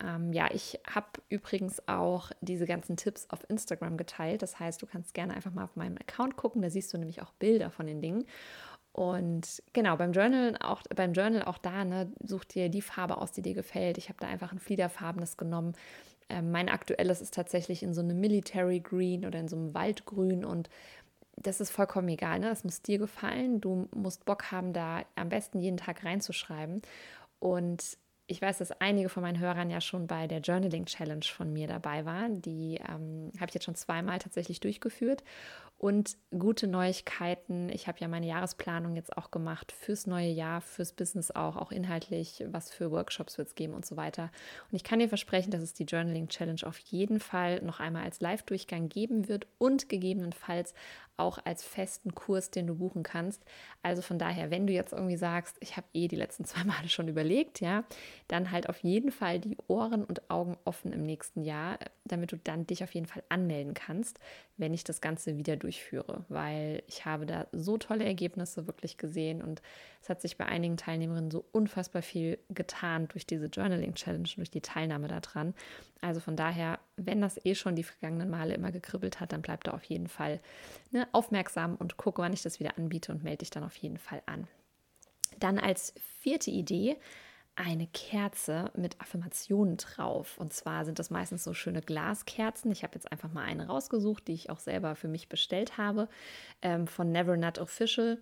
Ähm, 0.04 0.34
ja, 0.34 0.50
ich 0.52 0.80
habe 0.90 1.08
übrigens 1.30 1.88
auch 1.88 2.32
diese 2.42 2.66
ganzen 2.66 2.98
Tipps 2.98 3.28
auf 3.30 3.48
Instagram 3.50 3.98
geteilt. 3.98 4.42
Das 4.42 4.60
heißt, 4.60 4.82
du 4.82 4.86
kannst 4.86 5.14
gerne 5.14 5.34
einfach 5.34 5.54
mal 5.54 5.64
auf 5.64 5.76
meinem 5.76 5.98
Account 5.98 6.36
gucken. 6.36 6.62
Da 6.62 6.70
siehst 6.70 6.94
du 6.94 6.98
nämlich 6.98 7.22
auch 7.22 7.32
Bilder 7.34 7.72
von 7.72 7.88
den 7.88 8.02
Dingen. 8.02 8.26
Und 8.92 9.62
genau, 9.74 9.96
beim 9.96 10.12
Journal 10.12 10.58
auch, 10.60 10.82
beim 10.96 11.14
Journal 11.14 11.44
auch 11.44 11.60
da, 11.60 11.86
ne, 11.86 12.12
such 12.24 12.46
dir 12.46 12.70
die 12.70 12.82
Farbe 12.82 13.18
aus, 13.18 13.32
die 13.32 13.44
dir 13.44 13.54
gefällt. 13.54 13.98
Ich 13.98 14.10
habe 14.10 14.18
da 14.20 14.28
einfach 14.28 14.52
ein 14.52 14.60
Fliederfarbenes 14.60 15.38
genommen. 15.38 15.74
Ähm, 16.30 16.52
mein 16.52 16.68
aktuelles 16.70 17.22
ist 17.22 17.34
tatsächlich 17.34 17.84
in 17.84 17.94
so 17.94 18.02
einem 18.02 18.20
Military 18.20 18.80
Green 18.80 19.26
oder 19.26 19.40
in 19.40 19.48
so 19.48 19.56
einem 19.56 19.74
Waldgrün 19.74 20.44
und 20.44 20.70
das 21.36 21.62
ist 21.62 21.70
vollkommen 21.70 22.10
egal, 22.10 22.40
ne? 22.40 22.50
Das 22.50 22.64
muss 22.64 22.82
dir 22.82 22.98
gefallen. 22.98 23.62
Du 23.62 23.88
musst 23.94 24.26
Bock 24.26 24.52
haben, 24.52 24.74
da 24.74 25.04
am 25.16 25.30
besten 25.30 25.60
jeden 25.60 25.78
Tag 25.78 26.04
reinzuschreiben. 26.04 26.82
Und 27.40 27.98
ich 28.28 28.42
weiß, 28.42 28.58
dass 28.58 28.72
einige 28.74 29.08
von 29.08 29.24
meinen 29.24 29.40
Hörern 29.40 29.70
ja 29.70 29.80
schon 29.80 30.06
bei 30.06 30.28
der 30.28 30.40
Journaling 30.40 30.86
Challenge 30.86 31.24
von 31.24 31.54
mir 31.54 31.68
dabei 31.68 32.06
waren. 32.06 32.42
Die 32.42 32.76
ähm, 32.76 33.32
habe 33.38 33.48
ich 33.48 33.54
jetzt 33.54 33.64
schon 33.64 33.76
zweimal 33.76 34.20
tatsächlich 34.20 34.60
durchgeführt. 34.60 35.24
Und 35.80 36.18
gute 36.32 36.66
Neuigkeiten. 36.68 37.70
Ich 37.70 37.88
habe 37.88 38.00
ja 38.00 38.08
meine 38.08 38.26
Jahresplanung 38.26 38.96
jetzt 38.96 39.16
auch 39.16 39.30
gemacht 39.30 39.72
fürs 39.72 40.08
neue 40.08 40.30
Jahr, 40.30 40.60
fürs 40.60 40.92
Business 40.92 41.30
auch, 41.30 41.56
auch 41.56 41.72
inhaltlich, 41.72 42.44
was 42.48 42.72
für 42.72 42.90
Workshops 42.90 43.38
wird 43.38 43.50
es 43.50 43.56
geben 43.56 43.76
und 43.76 43.86
so 43.86 43.96
weiter. 43.96 44.32
Und 44.72 44.76
ich 44.76 44.84
kann 44.84 44.98
dir 44.98 45.08
versprechen, 45.08 45.52
dass 45.52 45.62
es 45.62 45.74
die 45.74 45.86
Journaling 45.86 46.30
Challenge 46.30 46.62
auf 46.66 46.80
jeden 46.80 47.20
Fall 47.20 47.62
noch 47.62 47.80
einmal 47.80 48.04
als 48.04 48.20
Live-Durchgang 48.22 48.90
geben 48.90 49.28
wird 49.28 49.46
und 49.60 49.88
gegebenenfalls 49.88 50.74
auch 51.18 51.40
als 51.44 51.64
festen 51.64 52.14
Kurs, 52.16 52.52
den 52.52 52.68
du 52.68 52.76
buchen 52.76 53.04
kannst. 53.04 53.44
Also 53.82 54.02
von 54.02 54.20
daher, 54.20 54.52
wenn 54.52 54.68
du 54.68 54.74
jetzt 54.74 54.94
irgendwie 54.94 55.18
sagst, 55.18 55.58
ich 55.60 55.76
habe 55.76 55.88
eh 55.94 56.08
die 56.08 56.16
letzten 56.16 56.46
zwei 56.46 56.64
Male 56.64 56.90
schon 56.90 57.08
überlegt, 57.08 57.60
ja, 57.60 57.84
dann 58.28 58.52
halt 58.52 58.70
auf 58.70 58.84
jeden 58.84 59.12
Fall 59.12 59.40
die 59.40 59.58
Ohren 59.68 60.04
und 60.06 60.30
Augen 60.30 60.58
offen 60.64 60.94
im 60.94 61.04
nächsten 61.04 61.44
Jahr, 61.44 61.80
damit 62.06 62.32
du 62.32 62.38
dann 62.38 62.68
dich 62.68 62.84
auf 62.84 62.94
jeden 62.94 63.08
Fall 63.08 63.24
anmelden 63.30 63.74
kannst, 63.74 64.20
wenn 64.58 64.74
ich 64.74 64.84
das 64.84 65.02
Ganze 65.02 65.38
wieder 65.38 65.56
durchführe, 65.56 66.26
weil 66.30 66.84
ich 66.88 67.06
habe 67.06 67.26
da 67.26 67.48
so 67.52 67.78
tolle 67.78 68.06
Ergebnisse 68.06 68.68
wirklich 68.68 68.98
gesehen 68.98 69.42
und 69.42 69.62
es 70.02 70.10
hat 70.10 70.22
sich 70.22 70.38
bei 70.38 70.46
einigen 70.46 70.78
Teilnehmerinnen 70.78 71.32
so 71.32 71.44
unfassbar 71.52 72.02
viel 72.02 72.40
getan 72.50 73.08
durch 73.10 73.26
diese 73.26 73.48
Journaling 73.48 73.94
Challenge, 73.96 74.30
durch 74.36 74.50
die 74.50 74.62
Teilnahme 74.62 75.08
daran. 75.08 75.54
Also 76.02 76.20
von 76.20 76.36
daher, 76.36 76.80
wenn 76.96 77.22
das 77.22 77.44
eh 77.46 77.56
schon 77.56 77.76
die 77.76 77.84
vergangenen 77.84 78.30
Male 78.30 78.54
immer 78.54 78.72
gekribbelt 78.72 79.20
hat, 79.20 79.32
dann 79.32 79.42
bleib 79.42 79.64
da 79.64 79.72
auf 79.72 79.84
jeden 79.84 80.08
Fall 80.08 80.40
ne, 80.92 81.07
aufmerksam 81.12 81.76
und 81.76 81.98
gucke, 81.98 82.22
wann 82.22 82.34
ich 82.34 82.42
das 82.42 82.60
wieder 82.60 82.78
anbiete 82.78 83.12
und 83.12 83.24
melde 83.24 83.40
dich 83.40 83.50
dann 83.50 83.64
auf 83.64 83.76
jeden 83.78 83.98
Fall 83.98 84.22
an. 84.26 84.48
Dann 85.40 85.60
als 85.60 85.94
vierte 86.20 86.52
Idee 86.52 86.98
eine 87.58 87.88
Kerze 87.88 88.72
mit 88.76 89.02
Affirmationen 89.02 89.78
drauf. 89.78 90.38
Und 90.38 90.54
zwar 90.54 90.86
sind 90.86 91.00
das 91.00 91.10
meistens 91.10 91.44
so 91.44 91.54
schöne 91.54 91.82
Glaskerzen. 91.82 92.72
Ich 92.72 92.84
habe 92.84 92.94
jetzt 92.94 93.12
einfach 93.12 93.34
mal 93.34 93.44
eine 93.44 93.68
rausgesucht, 93.68 94.28
die 94.28 94.34
ich 94.34 94.50
auch 94.52 94.60
selber 94.60 94.96
für 94.96 95.08
mich 95.08 95.28
bestellt 95.28 95.78
habe, 95.78 96.08
ähm, 96.62 96.86
von 96.86 97.12
Never 97.12 97.36
Not 97.36 97.58
Official. 97.58 98.20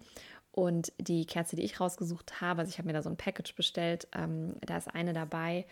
Und 0.52 0.94
die 0.98 1.26
Kerze, 1.26 1.58
die 1.58 1.64
ich 1.64 1.82
rausgesucht 1.82 2.40
habe, 2.40 2.62
also 2.62 2.70
ich 2.70 2.78
habe 2.78 2.88
mir 2.88 2.94
da 2.94 3.02
so 3.02 3.10
ein 3.10 3.18
Package 3.18 3.56
bestellt, 3.56 4.08
ähm, 4.16 4.56
da 4.62 4.78
ist 4.78 4.88
eine 4.88 5.12
dabei, 5.12 5.66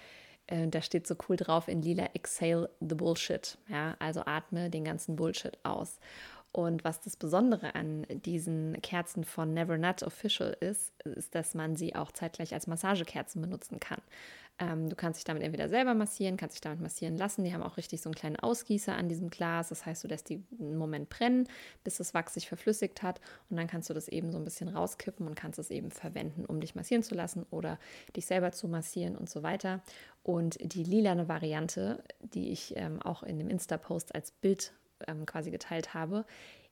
äh, 0.48 0.68
da 0.68 0.82
steht 0.82 1.08
so 1.08 1.16
cool 1.30 1.38
drauf 1.38 1.70
in 1.70 1.82
lila, 1.82 2.10
exhale 2.14 2.70
the 2.82 2.96
bullshit. 2.96 3.58
Ja, 3.70 3.96
also 4.00 4.24
atme 4.26 4.70
den 4.70 4.84
ganzen 4.84 5.16
Bullshit 5.16 5.58
aus. 5.64 6.00
Und 6.54 6.84
was 6.84 7.02
das 7.02 7.18
Besondere 7.18 7.74
an 7.74 8.06
diesen 8.10 8.80
Kerzen 8.84 9.24
von 9.24 9.56
Never 9.56 9.80
Nut 9.80 10.04
Official 10.04 10.56
ist, 10.60 10.94
ist, 11.04 11.34
dass 11.34 11.56
man 11.56 11.76
sie 11.76 11.96
auch 11.96 12.12
zeitgleich 12.12 12.54
als 12.54 12.68
Massagekerzen 12.68 13.42
benutzen 13.42 13.80
kann. 13.80 14.02
Ähm, 14.60 14.88
du 14.88 14.96
kannst 14.96 15.18
dich 15.18 15.24
damit 15.24 15.42
entweder 15.42 15.68
selber 15.68 15.96
massieren, 15.96 16.38
kannst 16.38 16.56
dich 16.56 16.62
damit 16.62 16.80
massieren 16.80 17.18
lassen. 17.18 17.44
Die 17.44 17.56
haben 17.56 17.64
auch 17.64 17.78
richtig 17.78 18.02
so 18.02 18.10
einen 18.10 18.16
kleinen 18.16 18.36
Ausgießer 18.36 18.96
an 18.96 19.10
diesem 19.10 19.32
Glas. 19.32 19.70
Das 19.70 19.84
heißt, 19.88 20.04
du 20.04 20.08
lässt 20.08 20.30
die 20.30 20.44
einen 20.60 20.78
Moment 20.78 21.10
brennen, 21.10 21.48
bis 21.84 21.98
das 21.98 22.14
Wachs 22.14 22.36
sich 22.36 22.48
verflüssigt 22.48 23.02
hat. 23.02 23.20
Und 23.50 23.58
dann 23.58 23.66
kannst 23.66 23.90
du 23.90 23.96
das 23.96 24.08
eben 24.08 24.32
so 24.32 24.38
ein 24.38 24.44
bisschen 24.44 24.70
rauskippen 24.70 25.26
und 25.26 25.34
kannst 25.34 25.58
es 25.58 25.72
eben 25.72 25.90
verwenden, 25.90 26.46
um 26.46 26.62
dich 26.62 26.76
massieren 26.76 27.02
zu 27.02 27.16
lassen 27.16 27.48
oder 27.50 27.80
dich 28.16 28.28
selber 28.28 28.52
zu 28.52 28.68
massieren 28.68 29.16
und 29.16 29.28
so 29.28 29.42
weiter. 29.42 29.82
Und 30.22 30.58
die 30.62 30.84
lilane 30.84 31.28
Variante, 31.28 32.04
die 32.20 32.52
ich 32.52 32.76
ähm, 32.78 33.02
auch 33.02 33.24
in 33.24 33.40
dem 33.40 33.50
Insta-Post 33.50 34.14
als 34.14 34.32
Bild 34.32 34.72
ähm, 35.08 35.26
quasi 35.26 35.52
geteilt 35.52 35.94
habe, 35.94 36.26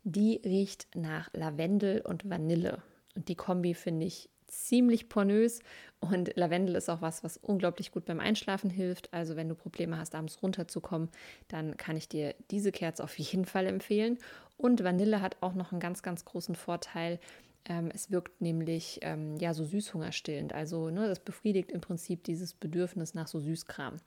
die 0.04 0.42
riecht 0.44 0.88
nach 0.96 1.30
Lavendel 1.34 2.02
und 2.02 2.30
Vanille. 2.30 2.82
Und 3.16 3.28
die 3.28 3.36
Kombi 3.36 3.74
finde 3.74 4.06
ich 4.06 4.30
ziemlich 4.52 5.10
pornös 5.10 5.60
und 6.00 6.36
Lavendel 6.36 6.76
ist 6.76 6.90
auch 6.90 7.02
was, 7.02 7.24
was 7.24 7.38
unglaublich 7.38 7.92
gut 7.92 8.06
beim 8.06 8.20
Einschlafen 8.20 8.70
hilft. 8.70 9.14
Also 9.14 9.36
wenn 9.36 9.48
du 9.48 9.56
Probleme 9.56 9.98
hast, 9.98 10.14
abends 10.14 10.44
runterzukommen, 10.44 11.10
dann 11.48 11.78
kann 11.78 11.96
ich 11.96 12.10
dir 12.10 12.36
diese 12.52 12.72
Kerze 12.72 13.04
auf 13.04 13.18
jeden 13.18 13.46
Fall 13.46 13.66
empfehlen. 13.68 14.18
Und 14.58 14.84
Vanille 14.84 15.22
hat 15.22 15.38
auch 15.42 15.54
noch 15.54 15.72
einen 15.72 15.80
ganz, 15.80 16.04
ganz 16.04 16.26
großen 16.26 16.56
Vorteil. 16.56 17.20
Ähm, 17.66 17.92
es 17.94 18.12
wirkt 18.12 18.42
nämlich 18.42 19.00
ähm, 19.04 19.38
ja 19.38 19.54
so 19.54 19.64
süßhungerstillend. 19.64 20.54
Also 20.54 20.90
ne, 20.90 21.08
das 21.08 21.20
befriedigt 21.20 21.72
im 21.72 21.82
Prinzip 21.82 22.24
dieses 22.24 22.54
Bedürfnis 22.54 23.14
nach 23.14 23.28
so 23.28 23.40
Süßkram. 23.40 23.98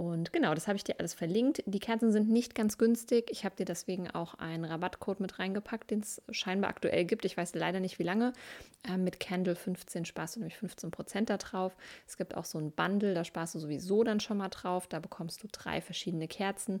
Und 0.00 0.32
genau, 0.32 0.54
das 0.54 0.66
habe 0.66 0.78
ich 0.78 0.84
dir 0.84 0.98
alles 0.98 1.12
verlinkt. 1.12 1.62
Die 1.66 1.78
Kerzen 1.78 2.10
sind 2.10 2.30
nicht 2.30 2.54
ganz 2.54 2.78
günstig. 2.78 3.28
Ich 3.30 3.44
habe 3.44 3.54
dir 3.54 3.66
deswegen 3.66 4.10
auch 4.10 4.32
einen 4.32 4.64
Rabattcode 4.64 5.20
mit 5.20 5.38
reingepackt, 5.38 5.90
den 5.90 6.00
es 6.00 6.22
scheinbar 6.30 6.70
aktuell 6.70 7.04
gibt. 7.04 7.26
Ich 7.26 7.36
weiß 7.36 7.54
leider 7.54 7.80
nicht, 7.80 7.98
wie 7.98 8.04
lange. 8.04 8.32
Äh, 8.88 8.96
mit 8.96 9.20
Candle 9.20 9.54
15 9.54 10.06
sparst 10.06 10.36
du 10.36 10.40
nämlich 10.40 10.56
15 10.56 10.90
Prozent 10.90 11.28
da 11.28 11.36
drauf. 11.36 11.76
Es 12.06 12.16
gibt 12.16 12.34
auch 12.34 12.46
so 12.46 12.56
ein 12.56 12.72
Bundle, 12.72 13.12
da 13.12 13.24
sparst 13.24 13.54
du 13.54 13.58
sowieso 13.58 14.02
dann 14.02 14.20
schon 14.20 14.38
mal 14.38 14.48
drauf. 14.48 14.86
Da 14.86 15.00
bekommst 15.00 15.42
du 15.42 15.48
drei 15.52 15.82
verschiedene 15.82 16.28
Kerzen. 16.28 16.80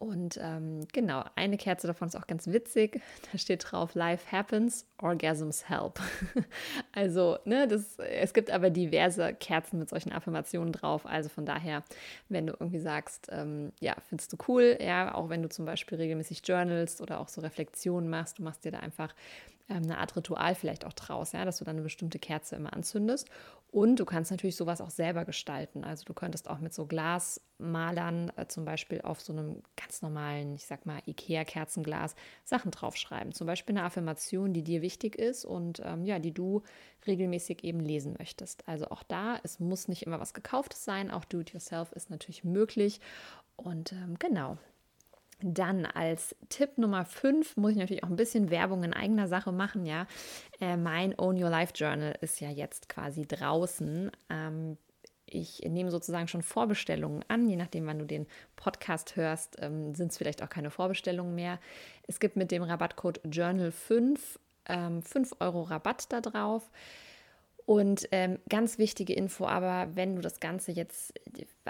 Und 0.00 0.40
ähm, 0.42 0.88
genau, 0.94 1.24
eine 1.36 1.58
Kerze 1.58 1.86
davon 1.86 2.08
ist 2.08 2.16
auch 2.16 2.26
ganz 2.26 2.46
witzig. 2.46 3.02
Da 3.30 3.36
steht 3.38 3.70
drauf, 3.70 3.94
Life 3.94 4.32
happens, 4.32 4.86
Orgasms 4.96 5.68
help. 5.68 6.00
also, 6.92 7.36
ne, 7.44 7.68
das, 7.68 7.98
es 7.98 8.32
gibt 8.32 8.50
aber 8.50 8.70
diverse 8.70 9.34
Kerzen 9.34 9.78
mit 9.78 9.90
solchen 9.90 10.10
Affirmationen 10.10 10.72
drauf. 10.72 11.04
Also 11.04 11.28
von 11.28 11.44
daher, 11.44 11.84
wenn 12.30 12.46
du 12.46 12.54
irgendwie 12.58 12.80
sagst, 12.80 13.28
ähm, 13.30 13.72
ja, 13.78 13.94
findest 14.08 14.32
du 14.32 14.38
cool, 14.48 14.78
ja, 14.80 15.14
auch 15.14 15.28
wenn 15.28 15.42
du 15.42 15.50
zum 15.50 15.66
Beispiel 15.66 15.98
regelmäßig 15.98 16.40
journalst 16.46 17.02
oder 17.02 17.20
auch 17.20 17.28
so 17.28 17.42
Reflexionen 17.42 18.08
machst, 18.08 18.38
du 18.38 18.42
machst 18.42 18.64
dir 18.64 18.72
da 18.72 18.78
einfach 18.78 19.14
eine 19.76 19.98
Art 19.98 20.16
Ritual 20.16 20.54
vielleicht 20.54 20.84
auch 20.84 20.92
draus, 20.92 21.32
ja, 21.32 21.44
dass 21.44 21.58
du 21.58 21.64
dann 21.64 21.76
eine 21.76 21.82
bestimmte 21.82 22.18
Kerze 22.18 22.56
immer 22.56 22.72
anzündest. 22.72 23.28
Und 23.72 24.00
du 24.00 24.04
kannst 24.04 24.32
natürlich 24.32 24.56
sowas 24.56 24.80
auch 24.80 24.90
selber 24.90 25.24
gestalten. 25.24 25.84
Also 25.84 26.04
du 26.04 26.12
könntest 26.12 26.50
auch 26.50 26.58
mit 26.58 26.74
so 26.74 26.86
Glasmalern 26.86 28.32
äh, 28.36 28.46
zum 28.46 28.64
Beispiel 28.64 29.00
auf 29.02 29.20
so 29.20 29.32
einem 29.32 29.62
ganz 29.76 30.02
normalen, 30.02 30.56
ich 30.56 30.66
sag 30.66 30.86
mal, 30.86 31.00
IKEA-Kerzenglas 31.06 32.16
Sachen 32.44 32.72
draufschreiben. 32.72 33.32
Zum 33.32 33.46
Beispiel 33.46 33.76
eine 33.76 33.84
Affirmation, 33.84 34.52
die 34.52 34.64
dir 34.64 34.82
wichtig 34.82 35.16
ist 35.16 35.44
und 35.44 35.80
ähm, 35.84 36.04
ja, 36.04 36.18
die 36.18 36.34
du 36.34 36.62
regelmäßig 37.06 37.62
eben 37.62 37.80
lesen 37.80 38.16
möchtest. 38.18 38.66
Also 38.66 38.86
auch 38.90 39.04
da, 39.04 39.38
es 39.44 39.60
muss 39.60 39.86
nicht 39.86 40.02
immer 40.02 40.18
was 40.18 40.34
Gekauftes 40.34 40.84
sein. 40.84 41.10
Auch 41.10 41.24
Do-it-yourself 41.24 41.92
ist 41.92 42.10
natürlich 42.10 42.42
möglich. 42.42 43.00
Und 43.56 43.92
ähm, 43.92 44.18
genau, 44.18 44.58
dann 45.42 45.86
als 45.86 46.36
Tipp 46.48 46.78
Nummer 46.78 47.04
5 47.04 47.56
muss 47.56 47.72
ich 47.72 47.78
natürlich 47.78 48.04
auch 48.04 48.10
ein 48.10 48.16
bisschen 48.16 48.50
Werbung 48.50 48.84
in 48.84 48.92
eigener 48.92 49.28
Sache 49.28 49.52
machen. 49.52 49.86
Ja, 49.86 50.06
äh, 50.60 50.76
mein 50.76 51.18
Own 51.18 51.42
Your 51.42 51.50
Life 51.50 51.72
Journal 51.74 52.16
ist 52.20 52.40
ja 52.40 52.50
jetzt 52.50 52.88
quasi 52.88 53.26
draußen. 53.26 54.10
Ähm, 54.28 54.76
ich 55.26 55.60
nehme 55.60 55.90
sozusagen 55.90 56.28
schon 56.28 56.42
Vorbestellungen 56.42 57.24
an. 57.28 57.48
Je 57.48 57.56
nachdem, 57.56 57.86
wann 57.86 58.00
du 58.00 58.04
den 58.04 58.26
Podcast 58.56 59.16
hörst, 59.16 59.56
ähm, 59.60 59.94
sind 59.94 60.10
es 60.10 60.18
vielleicht 60.18 60.42
auch 60.42 60.48
keine 60.48 60.70
Vorbestellungen 60.70 61.34
mehr. 61.34 61.58
Es 62.06 62.18
gibt 62.18 62.36
mit 62.36 62.50
dem 62.50 62.62
Rabattcode 62.62 63.20
Journal 63.24 63.70
5 63.70 64.38
ähm, 64.70 65.02
5 65.02 65.36
Euro 65.40 65.62
Rabatt 65.62 66.12
da 66.12 66.20
drauf. 66.20 66.70
Und 67.70 68.08
ähm, 68.10 68.40
ganz 68.48 68.78
wichtige 68.78 69.12
Info, 69.12 69.46
aber 69.46 69.94
wenn 69.94 70.16
du 70.16 70.22
das 70.22 70.40
Ganze 70.40 70.72
jetzt 70.72 71.14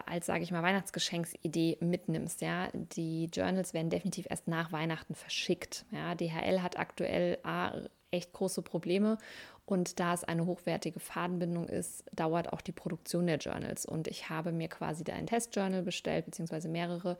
als, 0.07 0.25
sage 0.25 0.43
ich 0.43 0.51
mal, 0.51 0.63
Weihnachtsgeschenksidee 0.63 1.77
mitnimmst, 1.81 2.41
ja, 2.41 2.69
die 2.73 3.27
Journals 3.27 3.75
werden 3.75 3.91
definitiv 3.91 4.27
erst 4.31 4.49
nach 4.49 4.73
Weihnachten 4.73 5.15
verschickt. 5.15 5.85
Ja, 5.91 6.15
DHL 6.15 6.63
hat 6.63 6.79
aktuell 6.79 7.37
A, 7.43 7.83
echt 8.11 8.33
große 8.33 8.63
Probleme 8.63 9.19
und 9.67 10.01
da 10.01 10.15
es 10.15 10.25
eine 10.25 10.47
hochwertige 10.47 11.01
Fadenbindung 11.01 11.69
ist, 11.69 12.03
dauert 12.15 12.51
auch 12.51 12.63
die 12.63 12.73
Produktion 12.73 13.27
der 13.27 13.37
Journals. 13.37 13.85
Und 13.85 14.09
ich 14.09 14.31
habe 14.31 14.53
mir 14.53 14.69
quasi 14.69 15.05
da 15.05 15.13
ein 15.13 15.27
Testjournal 15.27 15.83
bestellt, 15.83 16.25
beziehungsweise 16.25 16.71
mehrere 16.71 17.19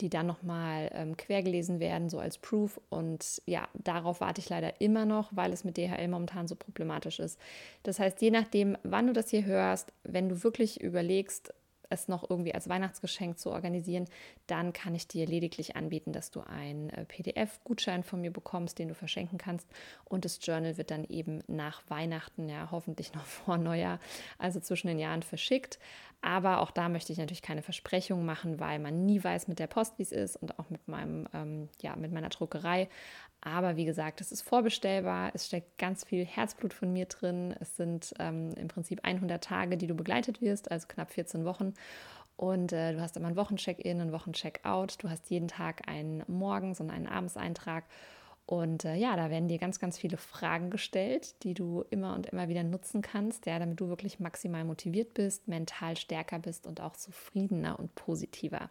die 0.00 0.10
dann 0.10 0.26
nochmal 0.26 0.90
ähm, 0.92 1.16
quergelesen 1.16 1.80
werden, 1.80 2.08
so 2.08 2.18
als 2.18 2.38
Proof. 2.38 2.80
Und 2.90 3.42
ja, 3.46 3.68
darauf 3.74 4.20
warte 4.20 4.40
ich 4.40 4.48
leider 4.48 4.80
immer 4.80 5.06
noch, 5.06 5.30
weil 5.34 5.52
es 5.52 5.64
mit 5.64 5.76
DHL 5.76 6.08
momentan 6.08 6.48
so 6.48 6.56
problematisch 6.56 7.20
ist. 7.20 7.38
Das 7.82 7.98
heißt, 7.98 8.20
je 8.20 8.30
nachdem, 8.30 8.76
wann 8.82 9.06
du 9.06 9.12
das 9.12 9.30
hier 9.30 9.44
hörst, 9.44 9.92
wenn 10.02 10.28
du 10.28 10.42
wirklich 10.42 10.80
überlegst, 10.80 11.52
es 11.94 12.08
noch 12.08 12.28
irgendwie 12.28 12.54
als 12.54 12.68
Weihnachtsgeschenk 12.68 13.38
zu 13.38 13.50
organisieren, 13.50 14.06
dann 14.46 14.72
kann 14.72 14.94
ich 14.94 15.08
dir 15.08 15.26
lediglich 15.26 15.76
anbieten, 15.76 16.12
dass 16.12 16.30
du 16.30 16.40
einen 16.40 16.90
äh, 16.90 17.04
PDF-Gutschein 17.04 18.04
von 18.04 18.20
mir 18.20 18.32
bekommst, 18.32 18.78
den 18.78 18.88
du 18.88 18.94
verschenken 18.94 19.38
kannst. 19.38 19.68
Und 20.04 20.24
das 20.24 20.38
Journal 20.42 20.76
wird 20.76 20.90
dann 20.90 21.04
eben 21.04 21.42
nach 21.46 21.82
Weihnachten, 21.88 22.48
ja, 22.48 22.68
hoffentlich 22.70 23.14
noch 23.14 23.24
vor 23.24 23.56
Neujahr, 23.56 23.98
also 24.38 24.60
zwischen 24.60 24.88
den 24.88 24.98
Jahren 24.98 25.22
verschickt. 25.22 25.78
Aber 26.20 26.62
auch 26.62 26.70
da 26.70 26.88
möchte 26.88 27.12
ich 27.12 27.18
natürlich 27.18 27.42
keine 27.42 27.60
Versprechungen 27.60 28.24
machen, 28.24 28.58
weil 28.58 28.78
man 28.78 29.04
nie 29.04 29.22
weiß 29.22 29.46
mit 29.46 29.58
der 29.58 29.66
Post, 29.66 29.98
wie 29.98 30.04
es 30.04 30.12
ist 30.12 30.36
und 30.36 30.58
auch 30.58 30.70
mit 30.70 30.88
meinem, 30.88 31.28
ähm, 31.34 31.68
ja, 31.82 31.96
mit 31.96 32.12
meiner 32.12 32.30
Druckerei. 32.30 32.88
Aber 33.42 33.76
wie 33.76 33.84
gesagt, 33.84 34.22
es 34.22 34.32
ist 34.32 34.40
vorbestellbar. 34.40 35.32
Es 35.34 35.46
steckt 35.46 35.76
ganz 35.76 36.02
viel 36.02 36.24
Herzblut 36.24 36.72
von 36.72 36.90
mir 36.94 37.04
drin. 37.04 37.54
Es 37.60 37.76
sind 37.76 38.14
ähm, 38.18 38.52
im 38.56 38.68
Prinzip 38.68 39.00
100 39.02 39.44
Tage, 39.44 39.76
die 39.76 39.86
du 39.86 39.94
begleitet 39.94 40.40
wirst, 40.40 40.70
also 40.70 40.88
knapp 40.88 41.10
14 41.10 41.44
Wochen. 41.44 41.74
Und 42.36 42.72
äh, 42.72 42.92
du 42.92 43.00
hast 43.00 43.16
immer 43.16 43.28
einen 43.28 43.36
Wochencheck-in, 43.36 44.00
einen 44.00 44.12
Wochencheck-out. 44.12 45.02
Du 45.02 45.08
hast 45.08 45.30
jeden 45.30 45.48
Tag 45.48 45.88
einen 45.88 46.24
Morgens- 46.26 46.80
und 46.80 46.90
einen 46.90 47.06
Abendseintrag. 47.06 47.84
Und 48.46 48.84
äh, 48.84 48.96
ja, 48.96 49.16
da 49.16 49.30
werden 49.30 49.48
dir 49.48 49.58
ganz, 49.58 49.78
ganz 49.78 49.96
viele 49.96 50.18
Fragen 50.18 50.68
gestellt, 50.68 51.42
die 51.44 51.54
du 51.54 51.84
immer 51.90 52.14
und 52.14 52.26
immer 52.26 52.48
wieder 52.48 52.62
nutzen 52.62 53.00
kannst, 53.00 53.46
ja, 53.46 53.58
damit 53.58 53.80
du 53.80 53.88
wirklich 53.88 54.20
maximal 54.20 54.64
motiviert 54.64 55.14
bist, 55.14 55.48
mental 55.48 55.96
stärker 55.96 56.38
bist 56.38 56.66
und 56.66 56.80
auch 56.80 56.94
zufriedener 56.94 57.78
und 57.78 57.94
positiver. 57.94 58.68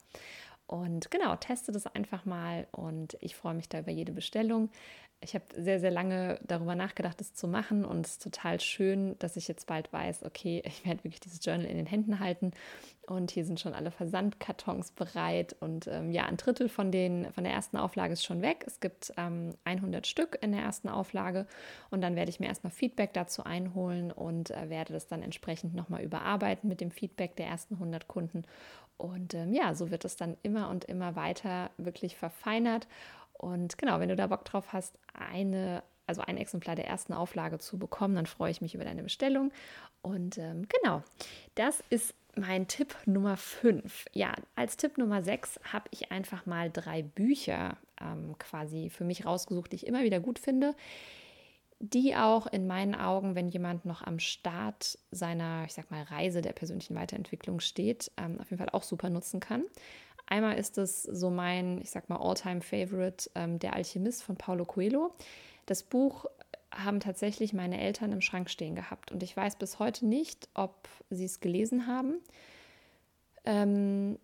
Und 0.68 1.12
genau, 1.12 1.36
teste 1.36 1.72
das 1.72 1.88
einfach 1.88 2.26
mal 2.26 2.68
und 2.72 3.18
ich 3.20 3.36
freue 3.36 3.54
mich 3.54 3.70
da 3.70 3.80
über 3.80 3.92
jede 3.92 4.14
Bestellung. 4.14 4.70
Ich 5.24 5.36
habe 5.36 5.46
sehr, 5.56 5.80
sehr 5.80 5.92
lange 5.92 6.40
darüber 6.46 6.76
nachgedacht, 6.76 7.20
das 7.20 7.34
zu 7.34 7.48
machen 7.48 7.86
und 7.86 8.06
es 8.06 8.14
ist 8.14 8.24
total 8.24 8.60
schön, 8.60 9.18
dass 9.20 9.38
ich 9.38 9.48
jetzt 9.48 9.68
bald 9.68 9.92
weiß, 9.92 10.24
okay, 10.24 10.62
ich 10.66 10.86
werde 10.86 11.04
wirklich 11.04 11.22
dieses 11.22 11.44
Journal 11.44 11.66
in 11.66 11.78
den 11.78 11.86
Händen 11.86 12.20
halten 12.20 12.52
und 13.08 13.32
hier 13.32 13.46
sind 13.46 13.60
schon 13.60 13.74
alle 13.74 13.92
Versandkartons 13.92 14.92
bereit 14.92 15.56
und 15.60 15.88
ähm, 15.88 16.12
ja, 16.12 16.26
ein 16.26 16.38
Drittel 16.38 16.70
von, 16.70 16.92
den, 16.92 17.32
von 17.34 17.44
der 17.44 17.54
ersten 17.54 17.78
Auflage 17.78 18.14
ist 18.14 18.24
schon 18.24 18.42
weg. 18.42 18.64
Es 18.66 18.80
gibt 18.80 19.14
ähm, 19.18 19.54
100 19.66 20.08
Stück 20.08 20.38
in 20.42 20.52
der 20.52 20.62
ersten 20.62 20.90
Auflage 20.90 21.46
und 21.90 22.02
dann 22.02 22.16
werde 22.16 22.30
ich 22.30 22.40
mir 22.40 22.48
erstmal 22.48 22.72
Feedback 22.72 23.14
dazu 23.14 23.44
einholen 23.44 24.12
und 24.12 24.52
äh, 24.52 24.70
werde 24.70 24.94
das 24.94 25.08
dann 25.08 25.22
entsprechend 25.22 25.76
nochmal 25.76 26.02
überarbeiten 26.02 26.70
mit 26.70 26.82
dem 26.82 26.92
Feedback 26.92 27.36
der 27.36 27.48
ersten 27.48 27.76
100 27.76 28.08
Kunden 28.08 28.44
und 29.04 29.34
ähm, 29.34 29.52
ja, 29.52 29.76
so 29.76 29.92
wird 29.92 30.06
es 30.06 30.16
dann 30.16 30.38
immer 30.44 30.70
und 30.70 30.86
immer 30.86 31.18
weiter 31.18 31.72
wirklich 31.78 32.16
verfeinert. 32.16 32.88
Und 33.34 33.78
genau, 33.78 34.00
wenn 34.00 34.08
du 34.08 34.16
da 34.16 34.28
Bock 34.28 34.46
drauf 34.46 34.72
hast, 34.72 34.98
eine, 35.14 35.84
also 36.08 36.22
ein 36.22 36.38
Exemplar 36.38 36.78
der 36.78 36.88
ersten 36.88 37.12
Auflage 37.12 37.60
zu 37.60 37.78
bekommen, 37.78 38.16
dann 38.16 38.28
freue 38.28 38.50
ich 38.50 38.62
mich 38.62 38.76
über 38.76 38.86
deine 38.86 39.04
Bestellung. 39.04 39.52
Und 40.02 40.38
ähm, 40.38 40.70
genau, 40.70 41.04
das 41.56 41.84
ist 41.90 42.16
mein 42.38 42.70
Tipp 42.70 42.96
Nummer 43.06 43.36
5. 43.36 44.06
Ja, 44.14 44.32
als 44.56 44.78
Tipp 44.78 44.98
Nummer 44.98 45.22
6 45.22 45.60
habe 45.74 45.90
ich 45.92 46.14
einfach 46.14 46.46
mal 46.46 46.72
drei 46.72 47.02
Bücher 47.02 47.76
ähm, 48.00 48.38
quasi 48.40 48.90
für 48.90 49.04
mich 49.04 49.26
rausgesucht, 49.26 49.74
die 49.74 49.76
ich 49.76 49.88
immer 49.88 50.04
wieder 50.04 50.22
gut 50.22 50.40
finde 50.40 50.76
die 51.80 52.16
auch 52.16 52.48
in 52.48 52.68
meinen 52.68 52.96
Augen, 52.96 53.36
wenn 53.36 53.50
jemand 53.50 53.86
noch 53.86 54.02
am 54.02 54.20
Start 54.20 54.98
seiner, 55.12 55.66
ich 55.66 55.74
sag 55.74 55.92
mal, 55.92 56.04
Reise 56.04 56.42
der 56.42 56.54
persönlichen 56.54 56.96
Weiterentwicklung 56.96 57.60
steht, 57.60 58.12
ähm, 58.18 58.40
auf 58.40 58.50
jeden 58.50 58.60
Fall 58.60 58.70
auch 58.70 58.84
super 58.84 59.10
nutzen 59.10 59.40
kann. 59.40 59.64
Einmal 60.26 60.58
ist 60.58 60.78
es 60.78 61.04
so 61.04 61.30
mein, 61.30 61.82
ich 61.82 61.92
sag 61.92 62.10
mal, 62.10 62.18
All-Time-Favorite, 62.18 63.30
ähm, 63.36 63.60
Der 63.60 63.74
Alchemist 63.74 64.24
von 64.24 64.38
Paulo 64.38 64.66
Coelho. 64.66 65.14
Das 65.66 65.84
Buch 65.84 66.26
haben 66.72 67.00
tatsächlich 67.00 67.54
meine 67.54 67.80
Eltern 67.80 68.12
im 68.12 68.22
Schrank 68.22 68.50
stehen 68.50 68.76
gehabt 68.76 69.12
und 69.12 69.22
ich 69.22 69.36
weiß 69.36 69.58
bis 69.58 69.80
heute 69.80 70.08
nicht, 70.08 70.50
ob 70.54 70.88
sie 71.10 71.26
es 71.26 71.40
gelesen 71.40 71.88
haben. 71.88 72.16
Ähm, 73.46 74.18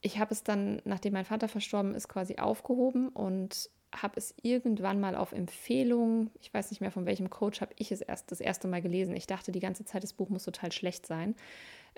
ich 0.00 0.18
habe 0.18 0.34
es 0.34 0.42
dann, 0.42 0.82
nachdem 0.84 1.12
mein 1.12 1.24
Vater 1.24 1.48
verstorben 1.48 1.94
ist, 1.94 2.08
quasi 2.08 2.36
aufgehoben 2.36 3.08
und 3.08 3.70
habe 3.94 4.14
es 4.16 4.34
irgendwann 4.42 5.00
mal 5.00 5.14
auf 5.14 5.32
Empfehlung, 5.32 6.30
ich 6.40 6.52
weiß 6.52 6.70
nicht 6.70 6.80
mehr 6.80 6.90
von 6.90 7.06
welchem 7.06 7.30
Coach, 7.30 7.60
habe 7.60 7.74
ich 7.76 7.92
es 7.92 8.00
erst 8.00 8.32
das 8.32 8.40
erste 8.40 8.68
Mal 8.68 8.82
gelesen. 8.82 9.14
Ich 9.14 9.26
dachte 9.26 9.52
die 9.52 9.60
ganze 9.60 9.84
Zeit, 9.84 10.02
das 10.02 10.14
Buch 10.14 10.28
muss 10.28 10.44
total 10.44 10.72
schlecht 10.72 11.06
sein. 11.06 11.34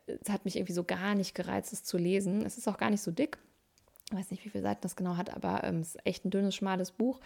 Es 0.06 0.28
hat 0.28 0.44
mich 0.44 0.56
irgendwie 0.56 0.72
so 0.72 0.84
gar 0.84 1.14
nicht 1.14 1.34
gereizt, 1.34 1.72
es 1.72 1.84
zu 1.84 1.96
lesen. 1.96 2.44
Es 2.44 2.58
ist 2.58 2.68
auch 2.68 2.78
gar 2.78 2.90
nicht 2.90 3.02
so 3.02 3.10
dick. 3.10 3.38
Ich 4.10 4.16
weiß 4.16 4.30
nicht, 4.30 4.44
wie 4.44 4.50
viele 4.50 4.62
Seiten 4.62 4.82
das 4.82 4.96
genau 4.96 5.16
hat, 5.16 5.34
aber 5.34 5.64
ähm, 5.64 5.80
es 5.80 5.94
ist 5.94 6.06
echt 6.06 6.24
ein 6.24 6.30
dünnes, 6.30 6.54
schmales 6.54 6.90
Buch. 6.90 7.20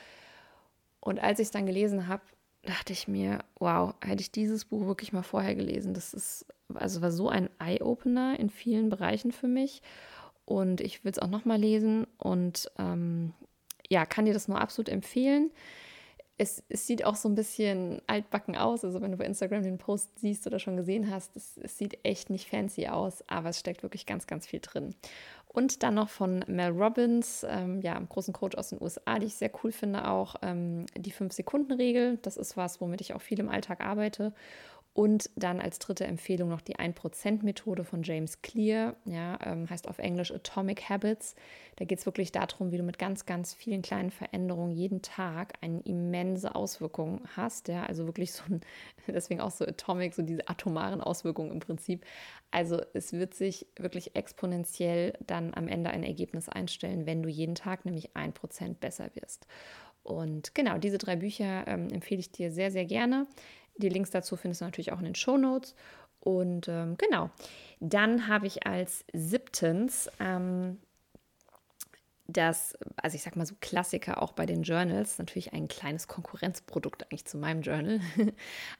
Und 1.01 1.19
als 1.19 1.41
ich 1.41 1.47
es 1.47 1.51
dann 1.51 1.67
gelesen 1.67 2.07
habe, 2.07 2.23
dachte 2.63 2.93
ich 2.93 3.09
mir, 3.09 3.45
wow, 3.59 3.95
hätte 4.05 4.21
ich 4.21 4.31
dieses 4.31 4.65
Buch 4.65 4.87
wirklich 4.87 5.13
mal 5.13 5.23
vorher 5.23 5.55
gelesen. 5.55 5.95
Das 5.95 6.13
ist, 6.13 6.47
also 6.75 7.01
war 7.01 7.11
so 7.11 7.29
ein 7.29 7.49
Eye-Opener 7.59 8.39
in 8.39 8.51
vielen 8.51 8.91
Bereichen 8.91 9.33
für 9.33 9.49
mich. 9.49 9.83
Und 10.45 10.81
ich 10.81 11.05
will 11.05 11.13
es 11.13 11.19
auch 11.19 11.29
nochmal 11.29 11.59
lesen 11.59 12.07
und 12.17 12.71
ähm, 12.79 13.35
ja, 13.89 14.07
kann 14.07 14.25
dir 14.25 14.35
das 14.35 14.49
nur 14.49 14.61
absolut 14.61 14.89
empfehlen. 14.89 15.51
Es, 16.41 16.63
es, 16.69 16.87
sieht 16.87 17.05
auch 17.05 17.17
so 17.17 17.29
ein 17.29 17.35
bisschen 17.35 18.01
altbacken 18.07 18.57
aus. 18.57 18.85
Also 18.85 19.01
wenn 19.01 19.11
du 19.11 19.17
bei 19.17 19.25
Instagram 19.25 19.65
den 19.65 19.79
Post 19.79 20.21
siehst 20.21 20.47
oder 20.47 20.61
schon 20.61 20.77
gesehen 20.77 21.11
hast, 21.11 21.37
es, 21.37 21.57
es 21.57 21.77
sieht 21.77 21.99
echt 22.05 22.31
nicht 22.31 22.49
fancy 22.49 22.87
aus, 22.87 23.25
aber 23.27 23.49
es 23.49 23.59
steckt 23.59 23.83
wirklich 23.83 24.07
ganz, 24.07 24.29
ganz 24.29 24.47
viel 24.47 24.61
drin. 24.61 24.95
Und 25.49 25.83
dann 25.83 25.95
noch 25.95 26.11
von 26.11 26.45
Mel 26.47 26.71
Robbins, 26.71 27.45
ähm, 27.49 27.81
ja, 27.81 27.97
einem 27.97 28.09
großen 28.09 28.33
Coach 28.33 28.57
aus 28.57 28.69
den 28.69 28.81
USA, 28.81 29.19
die 29.19 29.27
ich 29.27 29.35
sehr 29.35 29.51
cool 29.65 29.73
finde, 29.73 30.09
auch 30.09 30.37
ähm, 30.43 30.87
die 30.97 31.13
5-Sekunden-Regel. 31.13 32.19
Das 32.23 32.37
ist 32.37 32.57
was, 32.57 32.81
womit 32.81 33.01
ich 33.01 33.15
auch 33.15 33.23
viel 33.23 33.41
im 33.41 33.49
Alltag 33.49 33.81
arbeite. 33.81 34.33
Und 34.99 35.31
dann 35.37 35.61
als 35.61 35.79
dritte 35.79 36.09
Empfehlung 36.09 36.49
noch 36.49 36.61
die 36.61 36.75
1%-Methode 36.75 37.85
von 37.85 38.03
James 38.03 38.43
Clear, 38.43 38.97
ja, 39.05 39.39
ähm, 39.47 39.71
heißt 39.71 39.87
auf 39.87 40.01
Englisch 40.01 40.33
Atomic 40.33 40.89
Habits. 40.89 41.37
Da 41.77 41.85
geht 41.85 42.01
es 42.01 42.07
wirklich 42.07 42.33
darum, 42.33 42.73
wie 42.73 42.79
du 42.79 42.83
mit 42.83 42.99
ganz, 42.99 43.25
ganz 43.25 43.55
vielen 43.55 43.83
kleinen 43.83 44.11
Veränderungen 44.11 44.73
jeden 44.73 45.01
Tag 45.01 45.53
eine 45.61 45.79
immense 45.83 46.53
Auswirkung 46.53 47.21
hast. 47.37 47.69
Ja, 47.69 47.85
also 47.85 48.07
wirklich 48.07 48.33
so 48.33 48.43
ein, 48.51 48.61
deswegen 49.07 49.41
auch 49.41 49.53
so 49.53 49.65
Atomic, 49.65 50.15
so 50.15 50.23
diese 50.23 50.49
atomaren 50.49 51.01
Auswirkungen 51.01 51.53
im 51.53 51.61
Prinzip. 51.61 52.05
Also 52.51 52.83
es 52.93 53.13
wird 53.13 53.35
sich 53.35 53.69
wirklich 53.79 54.17
exponentiell 54.17 55.13
dann 55.25 55.55
am 55.55 55.69
Ende 55.69 55.91
ein 55.91 56.03
Ergebnis 56.03 56.49
einstellen, 56.49 57.07
wenn 57.07 57.23
du 57.23 57.29
jeden 57.29 57.55
Tag 57.55 57.85
nämlich 57.85 58.17
1% 58.17 58.75
besser 58.81 59.11
wirst. 59.15 59.47
Und 60.03 60.57
genau, 60.57 60.79
diese 60.79 60.99
drei 60.99 61.17
Bücher 61.17 61.69
ähm, 61.69 61.89
empfehle 61.91 62.21
ich 62.21 62.33
dir 62.33 62.51
sehr, 62.51 62.73
sehr 62.73 62.87
gerne. 62.87 63.27
Die 63.79 63.89
Links 63.89 64.11
dazu 64.11 64.37
findest 64.37 64.61
du 64.61 64.67
natürlich 64.67 64.93
auch 64.93 64.99
in 64.99 65.07
den 65.07 65.15
Show 65.15 65.37
Notes. 65.37 65.75
Und 66.21 66.69
ähm, 66.69 66.97
genau, 66.99 67.31
dann 67.81 68.29
habe 68.29 68.47
ich 68.47 68.67
als 68.67 69.05
siebtens 69.13 70.11
ähm, 70.21 70.79
das, 72.31 72.77
also 72.97 73.15
ich 73.15 73.23
sag 73.23 73.37
mal 73.37 73.47
so 73.47 73.55
Klassiker 73.61 74.23
auch 74.23 74.33
bei 74.33 74.45
den 74.45 74.63
Journals, 74.63 75.19
natürlich 75.19 75.55
ein 75.55 75.67
kleines 75.67 76.09
Konkurrenzprodukt 76.09 77.05
eigentlich 77.05 77.25
zu 77.25 77.39
meinem 77.39 77.63
Journal. 77.63 78.01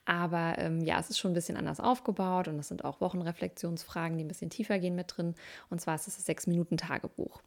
Aber 0.05 0.59
ähm, 0.59 0.83
ja, 0.83 1.01
es 1.01 1.09
ist 1.09 1.19
schon 1.19 1.31
ein 1.31 1.35
bisschen 1.35 1.57
anders 1.57 1.81
aufgebaut 1.81 2.49
und 2.49 2.59
es 2.59 2.69
sind 2.69 2.85
auch 2.85 3.01
Wochenreflexionsfragen, 3.01 4.19
die 4.19 4.25
ein 4.25 4.29
bisschen 4.29 4.51
tiefer 4.51 4.79
gehen 4.79 4.95
mit 4.95 5.17
drin. 5.17 5.35
Und 5.71 5.81
zwar 5.81 5.95
ist 5.95 6.09
es 6.09 6.17
das 6.17 6.27
Sechs-Minuten-Tagebuch. 6.27 7.41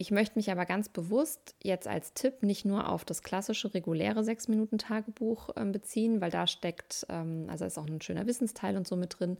Ich 0.00 0.12
möchte 0.12 0.38
mich 0.38 0.48
aber 0.52 0.64
ganz 0.64 0.88
bewusst 0.88 1.56
jetzt 1.60 1.88
als 1.88 2.14
Tipp 2.14 2.44
nicht 2.44 2.64
nur 2.64 2.88
auf 2.88 3.04
das 3.04 3.24
klassische 3.24 3.74
reguläre 3.74 4.20
6-Minuten-Tagebuch 4.20 5.56
äh, 5.56 5.64
beziehen, 5.64 6.20
weil 6.20 6.30
da 6.30 6.46
steckt, 6.46 7.04
ähm, 7.08 7.46
also 7.48 7.64
ist 7.64 7.78
auch 7.78 7.86
ein 7.88 8.00
schöner 8.00 8.24
Wissensteil 8.28 8.76
und 8.76 8.86
so 8.86 8.94
mit 8.94 9.18
drin, 9.18 9.38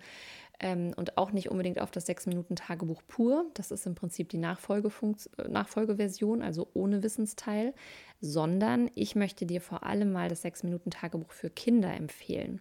ähm, 0.58 0.94
und 0.96 1.16
auch 1.16 1.30
nicht 1.30 1.48
unbedingt 1.48 1.80
auf 1.80 1.92
das 1.92 2.08
6-Minuten-Tagebuch 2.08 3.02
pur. 3.06 3.44
Das 3.54 3.70
ist 3.70 3.86
im 3.86 3.94
Prinzip 3.94 4.30
die 4.30 4.38
äh, 4.38 5.48
Nachfolgeversion, 5.48 6.42
also 6.42 6.66
ohne 6.74 7.04
Wissensteil, 7.04 7.72
sondern 8.20 8.90
ich 8.96 9.14
möchte 9.14 9.46
dir 9.46 9.60
vor 9.60 9.84
allem 9.84 10.10
mal 10.10 10.28
das 10.28 10.44
6-Minuten-Tagebuch 10.44 11.30
für 11.30 11.50
Kinder 11.50 11.94
empfehlen. 11.94 12.60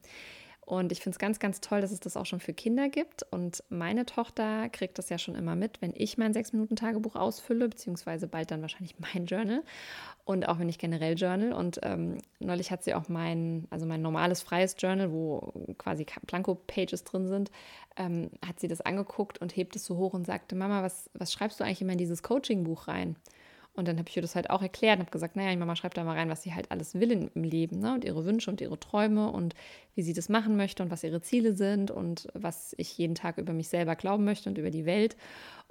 Und 0.67 0.91
ich 0.91 0.99
finde 0.99 1.15
es 1.15 1.19
ganz, 1.19 1.39
ganz 1.39 1.61
toll, 1.61 1.79
dass 1.79 1.91
es 1.93 2.01
das 2.01 2.17
auch 2.17 2.25
schon 2.25 2.41
für 2.41 2.53
Kinder 2.53 2.89
gibt. 2.89 3.23
Und 3.31 3.63
meine 3.69 4.05
Tochter 4.05 4.67
kriegt 4.67 4.97
das 4.97 5.07
ja 5.07 5.17
schon 5.17 5.33
immer 5.33 5.55
mit, 5.55 5.81
wenn 5.81 5.93
ich 5.95 6.17
mein 6.17 6.33
Sechs-Minuten-Tagebuch 6.33 7.15
ausfülle, 7.15 7.69
beziehungsweise 7.69 8.27
bald 8.27 8.51
dann 8.51 8.61
wahrscheinlich 8.61 8.95
mein 9.13 9.27
Journal. 9.27 9.63
Und 10.25 10.45
auch 10.49 10.59
wenn 10.59 10.67
ich 10.67 10.77
generell 10.77 11.15
journal. 11.15 11.53
Und 11.53 11.79
ähm, 11.83 12.17
neulich 12.39 12.69
hat 12.69 12.83
sie 12.83 12.93
auch 12.95 13.07
mein, 13.07 13.65
also 13.69 13.85
mein 13.85 14.01
normales 14.01 14.41
freies 14.41 14.75
Journal, 14.77 15.13
wo 15.13 15.53
quasi 15.77 16.05
Planko-Pages 16.05 17.05
drin 17.05 17.29
sind, 17.29 17.49
ähm, 17.95 18.29
hat 18.45 18.59
sie 18.59 18.67
das 18.67 18.81
angeguckt 18.81 19.37
und 19.37 19.55
hebt 19.55 19.77
es 19.77 19.85
so 19.85 19.95
hoch 19.95 20.13
und 20.13 20.25
sagte, 20.25 20.57
Mama, 20.57 20.83
was, 20.83 21.09
was 21.13 21.31
schreibst 21.31 21.61
du 21.61 21.63
eigentlich 21.63 21.81
immer 21.81 21.93
in 21.93 21.97
dieses 21.97 22.23
Coaching-Buch 22.23 22.89
rein? 22.89 23.15
Und 23.77 23.87
dann 23.87 23.99
habe 23.99 24.09
ich 24.09 24.15
ihr 24.15 24.23
das 24.23 24.35
halt 24.35 24.49
auch 24.49 24.63
erklärt 24.63 24.97
und 24.97 25.03
habe 25.03 25.11
gesagt, 25.11 25.35
naja, 25.35 25.51
die 25.51 25.57
Mama 25.57 25.75
schreibt 25.75 25.97
da 25.97 26.03
mal 26.03 26.17
rein, 26.17 26.29
was 26.29 26.41
sie 26.41 26.53
halt 26.53 26.71
alles 26.71 26.95
will 26.95 27.11
im 27.11 27.43
Leben 27.43 27.79
ne? 27.79 27.93
und 27.93 28.03
ihre 28.03 28.25
Wünsche 28.25 28.49
und 28.49 28.59
ihre 28.59 28.79
Träume 28.79 29.31
und 29.31 29.53
wie 29.93 30.01
sie 30.01 30.13
das 30.13 30.29
machen 30.29 30.57
möchte 30.57 30.81
und 30.81 30.89
was 30.89 31.03
ihre 31.03 31.21
Ziele 31.21 31.53
sind 31.53 31.91
und 31.91 32.27
was 32.33 32.73
ich 32.77 32.97
jeden 32.97 33.15
Tag 33.15 33.37
über 33.37 33.53
mich 33.53 33.69
selber 33.69 33.95
glauben 33.95 34.25
möchte 34.25 34.49
und 34.49 34.57
über 34.57 34.71
die 34.71 34.85
Welt. 34.85 35.15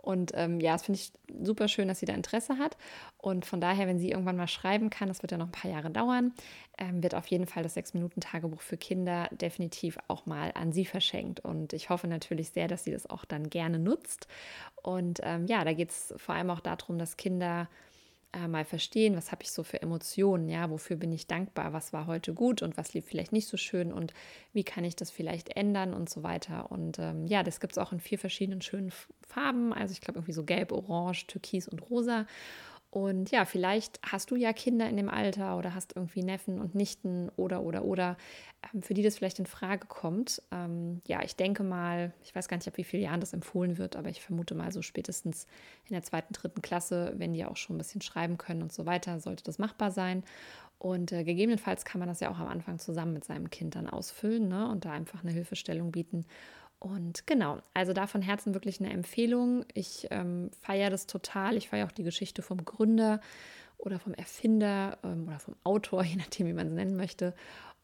Und 0.06 0.30
ähm, 0.36 0.60
ja, 0.60 0.72
das 0.72 0.84
finde 0.84 1.00
ich 1.00 1.10
super 1.42 1.66
schön, 1.66 1.88
dass 1.88 1.98
sie 1.98 2.06
da 2.06 2.14
Interesse 2.14 2.58
hat. 2.58 2.76
Und 3.18 3.44
von 3.44 3.60
daher, 3.60 3.88
wenn 3.88 3.98
sie 3.98 4.12
irgendwann 4.12 4.36
mal 4.36 4.46
schreiben 4.46 4.88
kann, 4.88 5.08
das 5.08 5.22
wird 5.22 5.32
ja 5.32 5.38
noch 5.38 5.46
ein 5.46 5.52
paar 5.52 5.68
Jahre 5.68 5.90
dauern, 5.90 6.32
ähm, 6.78 7.02
wird 7.02 7.16
auf 7.16 7.26
jeden 7.26 7.48
Fall 7.48 7.64
das 7.64 7.74
Sechs-Minuten-Tagebuch 7.74 8.60
für 8.60 8.76
Kinder 8.76 9.28
definitiv 9.32 9.98
auch 10.06 10.24
mal 10.24 10.52
an 10.54 10.70
sie 10.70 10.84
verschenkt. 10.84 11.40
Und 11.40 11.72
ich 11.72 11.90
hoffe 11.90 12.06
natürlich 12.06 12.50
sehr, 12.50 12.68
dass 12.68 12.84
sie 12.84 12.92
das 12.92 13.10
auch 13.10 13.24
dann 13.24 13.50
gerne 13.50 13.80
nutzt. 13.80 14.28
Und 14.80 15.18
ähm, 15.24 15.46
ja, 15.46 15.64
da 15.64 15.72
geht 15.72 15.90
es 15.90 16.14
vor 16.18 16.36
allem 16.36 16.50
auch 16.50 16.60
darum, 16.60 16.98
dass 16.98 17.16
Kinder 17.16 17.68
äh, 18.32 18.48
mal 18.48 18.64
verstehen, 18.64 19.16
was 19.16 19.32
habe 19.32 19.42
ich 19.42 19.50
so 19.50 19.62
für 19.62 19.80
Emotionen, 19.80 20.48
ja, 20.48 20.70
wofür 20.70 20.96
bin 20.96 21.12
ich 21.12 21.26
dankbar, 21.26 21.72
was 21.72 21.92
war 21.92 22.06
heute 22.06 22.34
gut 22.34 22.62
und 22.62 22.76
was 22.76 22.94
lief 22.94 23.06
vielleicht 23.06 23.32
nicht 23.32 23.48
so 23.48 23.56
schön 23.56 23.92
und 23.92 24.12
wie 24.52 24.64
kann 24.64 24.84
ich 24.84 24.96
das 24.96 25.10
vielleicht 25.10 25.56
ändern 25.56 25.94
und 25.94 26.10
so 26.10 26.22
weiter. 26.22 26.70
Und 26.70 26.98
ähm, 26.98 27.26
ja, 27.26 27.42
das 27.42 27.60
gibt 27.60 27.72
es 27.72 27.78
auch 27.78 27.92
in 27.92 28.00
vier 28.00 28.18
verschiedenen 28.18 28.62
schönen 28.62 28.92
Farben, 29.26 29.72
also 29.72 29.92
ich 29.92 30.00
glaube 30.00 30.18
irgendwie 30.18 30.32
so 30.32 30.44
gelb, 30.44 30.72
orange, 30.72 31.26
türkis 31.26 31.68
und 31.68 31.90
rosa. 31.90 32.26
Und 32.96 33.30
ja, 33.30 33.44
vielleicht 33.44 34.00
hast 34.10 34.30
du 34.30 34.36
ja 34.36 34.54
Kinder 34.54 34.88
in 34.88 34.96
dem 34.96 35.10
Alter 35.10 35.58
oder 35.58 35.74
hast 35.74 35.94
irgendwie 35.94 36.22
Neffen 36.22 36.58
und 36.58 36.74
Nichten 36.74 37.28
oder, 37.36 37.60
oder, 37.62 37.84
oder, 37.84 38.16
ähm, 38.72 38.82
für 38.82 38.94
die 38.94 39.02
das 39.02 39.18
vielleicht 39.18 39.38
in 39.38 39.44
Frage 39.44 39.86
kommt. 39.86 40.40
Ähm, 40.50 41.02
ja, 41.06 41.22
ich 41.22 41.36
denke 41.36 41.62
mal, 41.62 42.14
ich 42.24 42.34
weiß 42.34 42.48
gar 42.48 42.56
nicht, 42.56 42.66
ab 42.66 42.78
wie 42.78 42.84
vielen 42.84 43.02
Jahren 43.02 43.20
das 43.20 43.34
empfohlen 43.34 43.76
wird, 43.76 43.96
aber 43.96 44.08
ich 44.08 44.22
vermute 44.22 44.54
mal 44.54 44.72
so 44.72 44.80
spätestens 44.80 45.46
in 45.84 45.92
der 45.92 46.04
zweiten, 46.04 46.32
dritten 46.32 46.62
Klasse, 46.62 47.12
wenn 47.18 47.34
die 47.34 47.44
auch 47.44 47.58
schon 47.58 47.76
ein 47.76 47.78
bisschen 47.80 48.00
schreiben 48.00 48.38
können 48.38 48.62
und 48.62 48.72
so 48.72 48.86
weiter, 48.86 49.20
sollte 49.20 49.44
das 49.44 49.58
machbar 49.58 49.90
sein. 49.90 50.24
Und 50.78 51.12
äh, 51.12 51.22
gegebenenfalls 51.22 51.84
kann 51.84 51.98
man 51.98 52.08
das 52.08 52.20
ja 52.20 52.30
auch 52.30 52.38
am 52.38 52.48
Anfang 52.48 52.78
zusammen 52.78 53.12
mit 53.12 53.26
seinem 53.26 53.50
Kind 53.50 53.74
dann 53.74 53.90
ausfüllen 53.90 54.48
ne, 54.48 54.70
und 54.70 54.86
da 54.86 54.92
einfach 54.92 55.22
eine 55.22 55.32
Hilfestellung 55.32 55.90
bieten. 55.92 56.24
Und 56.78 57.26
genau, 57.26 57.58
also 57.74 57.92
da 57.92 58.06
von 58.06 58.22
Herzen 58.22 58.54
wirklich 58.54 58.80
eine 58.80 58.92
Empfehlung. 58.92 59.64
Ich 59.74 60.08
ähm, 60.10 60.50
feiere 60.60 60.90
das 60.90 61.06
total. 61.06 61.56
Ich 61.56 61.70
feiere 61.70 61.86
auch 61.86 61.92
die 61.92 62.04
Geschichte 62.04 62.42
vom 62.42 62.64
Gründer 62.64 63.20
oder 63.78 63.98
vom 63.98 64.14
Erfinder 64.14 64.98
ähm, 65.02 65.26
oder 65.26 65.38
vom 65.38 65.56
Autor, 65.64 66.04
je 66.04 66.16
nachdem, 66.16 66.46
wie 66.46 66.52
man 66.52 66.68
es 66.68 66.72
nennen 66.72 66.96
möchte. 66.96 67.34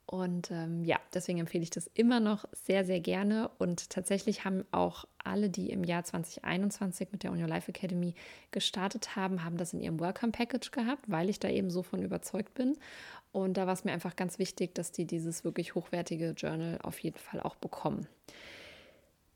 Und 0.04 0.50
ähm, 0.50 0.84
ja, 0.84 1.00
deswegen 1.14 1.38
empfehle 1.38 1.62
ich 1.62 1.70
das 1.70 1.86
immer 1.94 2.20
noch 2.20 2.44
sehr, 2.52 2.84
sehr 2.84 3.00
gerne. 3.00 3.50
Und 3.58 3.88
tatsächlich 3.88 4.44
haben 4.44 4.64
auch 4.70 5.06
alle, 5.24 5.48
die 5.48 5.70
im 5.70 5.84
Jahr 5.84 6.04
2021 6.04 7.12
mit 7.12 7.22
der 7.22 7.32
On 7.32 7.40
Your 7.40 7.48
Life 7.48 7.70
Academy 7.70 8.14
gestartet 8.50 9.16
haben, 9.16 9.42
haben 9.44 9.56
das 9.56 9.72
in 9.72 9.80
ihrem 9.80 10.00
Welcome 10.00 10.32
Package 10.32 10.70
gehabt, 10.70 11.04
weil 11.06 11.30
ich 11.30 11.38
da 11.38 11.48
eben 11.48 11.70
so 11.70 11.82
von 11.82 12.02
überzeugt 12.02 12.52
bin. 12.54 12.76
Und 13.30 13.56
da 13.56 13.66
war 13.66 13.72
es 13.72 13.84
mir 13.84 13.92
einfach 13.92 14.14
ganz 14.14 14.38
wichtig, 14.38 14.74
dass 14.74 14.92
die 14.92 15.06
dieses 15.06 15.44
wirklich 15.44 15.74
hochwertige 15.74 16.34
Journal 16.36 16.78
auf 16.82 16.98
jeden 16.98 17.18
Fall 17.18 17.40
auch 17.40 17.54
bekommen. 17.54 18.06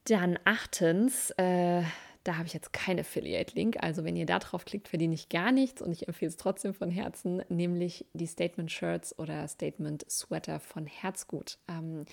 Dann 0.09 0.38
achtens, 0.45 1.31
äh, 1.33 1.83
da 2.25 2.37
habe 2.37 2.47
ich 2.47 2.55
jetzt 2.55 2.73
keinen 2.73 3.01
Affiliate-Link. 3.01 3.77
Also 3.83 4.05
wenn 4.05 4.16
ihr 4.16 4.27
da 4.27 4.38
drauf 4.38 4.64
klickt, 4.64 4.88
verdiene 4.88 5.14
ich 5.14 5.29
gar 5.29 5.53
nichts 5.53 5.83
und 5.83 5.92
ich 5.92 6.07
empfehle 6.09 6.29
es 6.29 6.37
trotzdem 6.37 6.75
von 6.75 6.90
Herzen, 6.90 7.42
nämlich 7.49 8.07
die 8.12 8.27
Statement-Shirts 8.27 9.19
oder 9.19 9.47
Statement-Sweater 9.47 10.61
von 10.61 10.87
Herzgut. 10.87 11.59
Ähm, 11.69 12.05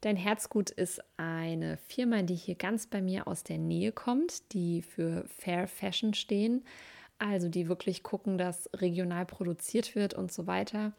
Dein 0.00 0.14
Herzgut 0.14 0.70
ist 0.70 1.00
eine 1.16 1.76
Firma, 1.76 2.22
die 2.22 2.36
hier 2.36 2.54
ganz 2.54 2.86
bei 2.86 3.02
mir 3.02 3.26
aus 3.26 3.42
der 3.42 3.58
Nähe 3.58 3.90
kommt, 3.90 4.52
die 4.52 4.80
für 4.80 5.24
Fair 5.26 5.66
Fashion 5.66 6.14
stehen. 6.14 6.64
Also 7.18 7.48
die 7.48 7.68
wirklich 7.68 8.04
gucken, 8.04 8.38
dass 8.38 8.70
regional 8.74 9.26
produziert 9.26 9.96
wird 9.96 10.14
und 10.14 10.30
so 10.30 10.46
weiter. 10.46 10.92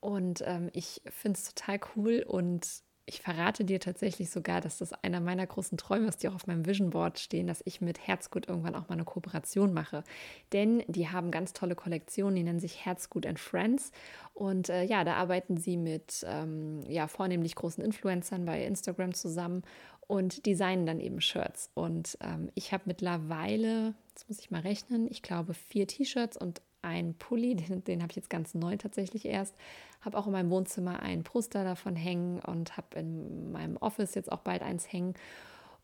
Und 0.00 0.42
ähm, 0.46 0.70
ich 0.72 1.02
finde 1.10 1.38
es 1.38 1.52
total 1.52 1.80
cool 1.94 2.24
und 2.26 2.66
ich 3.10 3.22
verrate 3.22 3.64
dir 3.64 3.80
tatsächlich 3.80 4.30
sogar, 4.30 4.60
dass 4.60 4.78
das 4.78 4.92
einer 4.92 5.20
meiner 5.20 5.44
großen 5.44 5.76
Träume 5.76 6.06
ist, 6.06 6.22
die 6.22 6.28
auch 6.28 6.36
auf 6.36 6.46
meinem 6.46 6.64
Vision 6.64 6.90
Board 6.90 7.18
stehen, 7.18 7.48
dass 7.48 7.60
ich 7.64 7.80
mit 7.80 8.06
Herzgut 8.06 8.48
irgendwann 8.48 8.76
auch 8.76 8.88
mal 8.88 8.94
eine 8.94 9.04
Kooperation 9.04 9.72
mache. 9.72 10.04
Denn 10.52 10.84
die 10.86 11.08
haben 11.08 11.32
ganz 11.32 11.52
tolle 11.52 11.74
Kollektionen, 11.74 12.36
die 12.36 12.44
nennen 12.44 12.60
sich 12.60 12.86
Herzgut 12.86 13.26
and 13.26 13.40
Friends. 13.40 13.90
Und 14.32 14.68
äh, 14.68 14.84
ja, 14.84 15.02
da 15.02 15.14
arbeiten 15.14 15.56
sie 15.56 15.76
mit 15.76 16.24
ähm, 16.24 16.82
ja, 16.86 17.08
vornehmlich 17.08 17.56
großen 17.56 17.82
Influencern 17.82 18.44
bei 18.44 18.64
Instagram 18.64 19.12
zusammen 19.12 19.64
und 20.06 20.46
designen 20.46 20.86
dann 20.86 21.00
eben 21.00 21.20
Shirts. 21.20 21.68
Und 21.74 22.16
ähm, 22.20 22.50
ich 22.54 22.72
habe 22.72 22.84
mittlerweile, 22.86 23.94
jetzt 24.10 24.28
muss 24.28 24.38
ich 24.38 24.52
mal 24.52 24.60
rechnen, 24.60 25.08
ich 25.10 25.22
glaube 25.22 25.52
vier 25.52 25.88
T-Shirts 25.88 26.36
und 26.36 26.62
einen 26.82 27.14
Pulli, 27.14 27.54
den, 27.56 27.84
den 27.84 28.02
habe 28.02 28.10
ich 28.12 28.16
jetzt 28.16 28.30
ganz 28.30 28.54
neu 28.54 28.76
tatsächlich 28.76 29.24
erst. 29.24 29.54
Habe 30.00 30.18
auch 30.18 30.26
in 30.26 30.32
meinem 30.32 30.50
Wohnzimmer 30.50 31.00
ein 31.00 31.24
Poster 31.24 31.64
davon 31.64 31.96
hängen 31.96 32.40
und 32.40 32.76
habe 32.76 32.98
in 32.98 33.52
meinem 33.52 33.76
Office 33.76 34.14
jetzt 34.14 34.32
auch 34.32 34.40
bald 34.40 34.62
eins 34.62 34.90
hängen. 34.90 35.14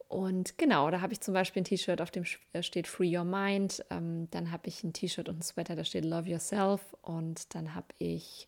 Und 0.09 0.57
genau, 0.57 0.91
da 0.91 1.01
habe 1.01 1.13
ich 1.13 1.21
zum 1.21 1.35
Beispiel 1.35 1.63
ein 1.63 1.65
T-Shirt, 1.65 2.01
auf 2.01 2.11
dem 2.11 2.25
äh, 2.53 2.63
steht 2.63 2.87
Free 2.87 3.17
Your 3.17 3.25
Mind. 3.25 3.85
Ähm, 3.91 4.29
dann 4.31 4.53
habe 4.53 4.69
ich 4.69 4.85
ein 4.85 4.93
T-Shirt 4.93 5.29
und 5.29 5.41
ein 5.41 5.43
Sweater, 5.43 5.75
da 5.75 5.85
steht 5.85 6.05
Love 6.05 6.29
Yourself. 6.29 6.95
Und 7.03 7.55
dann 7.55 7.75
habe 7.75 7.89
ich 7.99 8.47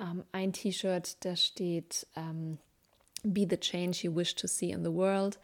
ähm, 0.00 0.24
ein 0.32 0.52
T-Shirt, 0.52 1.24
da 1.24 1.34
steht 1.34 2.06
ähm, 2.14 2.58
Be 3.22 3.46
the 3.48 3.56
Change 3.56 4.00
You 4.02 4.14
Wish 4.14 4.34
to 4.34 4.46
See 4.46 4.70
in 4.70 4.84
the 4.84 4.92
World. 4.92 5.38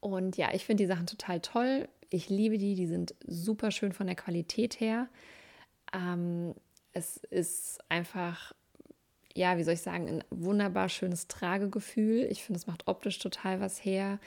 Und 0.00 0.36
ja, 0.36 0.52
ich 0.52 0.64
finde 0.64 0.82
die 0.82 0.88
Sachen 0.88 1.06
total 1.06 1.40
toll. 1.40 1.88
Ich 2.08 2.28
liebe 2.28 2.58
die, 2.58 2.74
die 2.74 2.86
sind 2.86 3.14
super 3.26 3.70
schön 3.70 3.92
von 3.92 4.06
der 4.06 4.16
Qualität 4.16 4.80
her. 4.80 5.08
Ähm, 5.92 6.54
es 6.92 7.16
ist 7.16 7.78
einfach, 7.88 8.52
ja, 9.34 9.56
wie 9.58 9.64
soll 9.64 9.74
ich 9.74 9.82
sagen, 9.82 10.08
ein 10.08 10.24
wunderbar 10.30 10.88
schönes 10.88 11.28
Tragegefühl. 11.28 12.26
Ich 12.30 12.44
finde, 12.44 12.58
es 12.58 12.66
macht 12.66 12.86
optisch 12.88 13.18
total 13.18 13.60
was 13.60 13.84
her. 13.84 14.18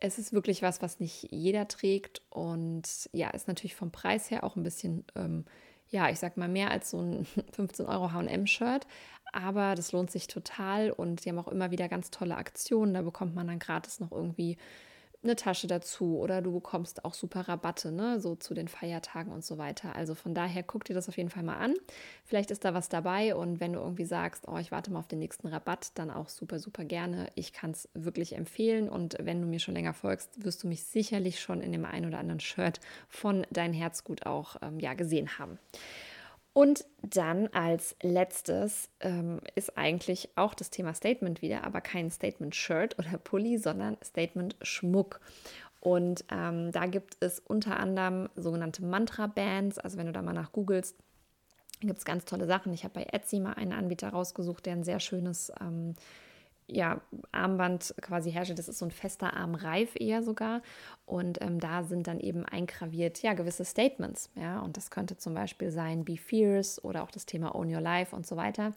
Es 0.00 0.18
ist 0.18 0.32
wirklich 0.32 0.62
was, 0.62 0.82
was 0.82 1.00
nicht 1.00 1.28
jeder 1.30 1.68
trägt 1.68 2.22
und 2.30 3.08
ja, 3.12 3.30
ist 3.30 3.48
natürlich 3.48 3.74
vom 3.74 3.92
Preis 3.92 4.30
her 4.30 4.44
auch 4.44 4.56
ein 4.56 4.62
bisschen, 4.62 5.04
ähm, 5.14 5.46
ja, 5.88 6.10
ich 6.10 6.18
sag 6.18 6.36
mal 6.36 6.48
mehr 6.48 6.70
als 6.70 6.90
so 6.90 7.00
ein 7.00 7.26
15 7.52 7.86
Euro 7.86 8.12
HM-Shirt, 8.12 8.86
aber 9.32 9.74
das 9.74 9.92
lohnt 9.92 10.10
sich 10.10 10.26
total 10.26 10.90
und 10.90 11.24
die 11.24 11.30
haben 11.30 11.38
auch 11.38 11.48
immer 11.48 11.70
wieder 11.70 11.88
ganz 11.88 12.10
tolle 12.10 12.36
Aktionen. 12.36 12.94
Da 12.94 13.02
bekommt 13.02 13.34
man 13.34 13.46
dann 13.46 13.58
gratis 13.58 14.00
noch 14.00 14.12
irgendwie 14.12 14.58
eine 15.26 15.36
Tasche 15.36 15.66
dazu 15.66 16.18
oder 16.18 16.40
du 16.42 16.52
bekommst 16.52 17.04
auch 17.04 17.14
super 17.14 17.48
Rabatte, 17.48 17.92
ne, 17.92 18.20
so 18.20 18.34
zu 18.36 18.54
den 18.54 18.68
Feiertagen 18.68 19.32
und 19.32 19.44
so 19.44 19.58
weiter. 19.58 19.94
Also 19.94 20.14
von 20.14 20.34
daher 20.34 20.62
guck 20.62 20.84
dir 20.84 20.94
das 20.94 21.08
auf 21.08 21.16
jeden 21.16 21.30
Fall 21.30 21.42
mal 21.42 21.56
an. 21.56 21.74
Vielleicht 22.24 22.50
ist 22.50 22.64
da 22.64 22.74
was 22.74 22.88
dabei 22.88 23.34
und 23.34 23.60
wenn 23.60 23.72
du 23.72 23.80
irgendwie 23.80 24.04
sagst, 24.04 24.46
oh, 24.48 24.58
ich 24.58 24.72
warte 24.72 24.90
mal 24.90 25.00
auf 25.00 25.08
den 25.08 25.18
nächsten 25.18 25.48
Rabatt, 25.48 25.90
dann 25.94 26.10
auch 26.10 26.28
super, 26.28 26.58
super 26.58 26.84
gerne. 26.84 27.28
Ich 27.34 27.52
kann 27.52 27.72
es 27.72 27.88
wirklich 27.94 28.34
empfehlen 28.34 28.88
und 28.88 29.16
wenn 29.20 29.40
du 29.40 29.46
mir 29.46 29.58
schon 29.58 29.74
länger 29.74 29.94
folgst, 29.94 30.44
wirst 30.44 30.62
du 30.62 30.68
mich 30.68 30.84
sicherlich 30.84 31.40
schon 31.40 31.60
in 31.60 31.72
dem 31.72 31.84
einen 31.84 32.06
oder 32.06 32.18
anderen 32.18 32.40
Shirt 32.40 32.80
von 33.08 33.46
Dein 33.50 33.72
Herzgut 33.72 34.24
auch 34.26 34.56
ähm, 34.62 34.80
ja, 34.80 34.94
gesehen 34.94 35.38
haben. 35.38 35.58
Und 36.56 36.86
dann 37.02 37.48
als 37.48 37.96
letztes 38.00 38.88
ähm, 39.00 39.40
ist 39.56 39.76
eigentlich 39.76 40.30
auch 40.36 40.54
das 40.54 40.70
Thema 40.70 40.94
Statement 40.94 41.42
wieder, 41.42 41.64
aber 41.64 41.82
kein 41.82 42.10
Statement-Shirt 42.10 42.98
oder 42.98 43.18
Pulli, 43.24 43.58
sondern 43.58 43.98
Statement-Schmuck. 44.02 45.20
Und 45.80 46.24
ähm, 46.30 46.72
da 46.72 46.86
gibt 46.86 47.18
es 47.20 47.40
unter 47.40 47.78
anderem 47.78 48.30
sogenannte 48.36 48.82
Mantra-Bands. 48.82 49.78
Also 49.78 49.98
wenn 49.98 50.06
du 50.06 50.12
da 50.12 50.22
mal 50.22 50.32
nach 50.32 50.52
googelst, 50.52 50.96
gibt 51.80 51.98
es 51.98 52.06
ganz 52.06 52.24
tolle 52.24 52.46
Sachen. 52.46 52.72
Ich 52.72 52.84
habe 52.84 52.94
bei 52.94 53.06
Etsy 53.12 53.38
mal 53.38 53.52
einen 53.52 53.74
Anbieter 53.74 54.08
rausgesucht, 54.08 54.64
der 54.64 54.76
ein 54.76 54.84
sehr 54.84 55.00
schönes 55.00 55.52
ähm, 55.60 55.94
ja, 56.68 57.00
Armband 57.32 57.94
quasi 58.00 58.32
herstellt. 58.32 58.58
Das 58.58 58.68
ist 58.68 58.78
so 58.78 58.86
ein 58.86 58.90
fester 58.90 59.34
Armreif 59.34 59.94
eher 59.94 60.22
sogar. 60.22 60.62
Und 61.04 61.40
ähm, 61.40 61.60
da 61.60 61.84
sind 61.84 62.06
dann 62.06 62.20
eben 62.20 62.44
eingraviert, 62.44 63.22
ja, 63.22 63.34
gewisse 63.34 63.64
Statements. 63.64 64.30
Ja, 64.34 64.60
und 64.60 64.76
das 64.76 64.90
könnte 64.90 65.16
zum 65.16 65.34
Beispiel 65.34 65.70
sein, 65.70 66.04
be 66.04 66.16
fierce 66.16 66.82
oder 66.82 67.02
auch 67.02 67.10
das 67.10 67.26
Thema 67.26 67.54
own 67.54 67.72
your 67.72 67.80
life 67.80 68.14
und 68.14 68.26
so 68.26 68.36
weiter. 68.36 68.72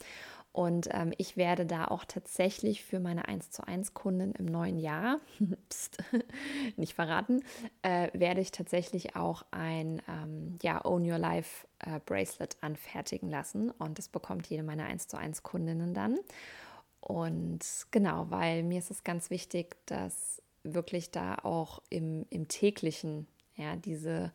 Und 0.52 0.89
ähm, 0.91 1.13
ich 1.17 1.38
werde 1.38 1.65
da 1.65 1.86
auch 1.86 2.06
tatsächlich 2.06 2.84
für 2.84 2.99
meine 2.99 3.28
1 3.28 3.52
zu 3.52 3.67
1 3.67 3.93
Kunden 3.93 4.34
im 4.34 4.45
neuen 4.45 4.80
Jahr, 4.80 5.19
pst, 5.69 5.97
nicht 6.75 6.95
verraten, 6.95 7.43
äh, 7.84 8.10
werde 8.13 8.41
ich 8.41 8.52
tatsächlich 8.52 9.15
auch 9.15 9.45
ein 9.52 10.02
ähm, 10.08 10.58
ja, 10.62 10.84
Own 10.84 11.10
Your 11.10 11.19
Life 11.19 11.67
äh, 11.80 11.99
Bracelet 12.04 12.58
anfertigen 12.62 13.30
lassen. 13.30 13.69
Und 13.71 13.99
das 13.99 14.10
bekommt 14.10 14.47
jede 14.47 14.63
meiner 14.63 14.86
1 14.86 15.08
zu 15.08 15.17
1 15.17 15.43
Kundinnen 15.43 15.93
dann. 15.93 16.17
Und 17.02 17.60
genau, 17.92 18.28
weil 18.30 18.64
mir 18.64 18.80
ist 18.80 18.92
es 18.92 19.04
ganz 19.04 19.30
wichtig, 19.30 19.78
dass 19.86 20.42
wirklich 20.64 21.12
da 21.12 21.36
auch 21.36 21.82
im, 21.90 22.26
im 22.30 22.48
täglichen 22.48 23.28
ja, 23.56 23.76
diese 23.76 24.32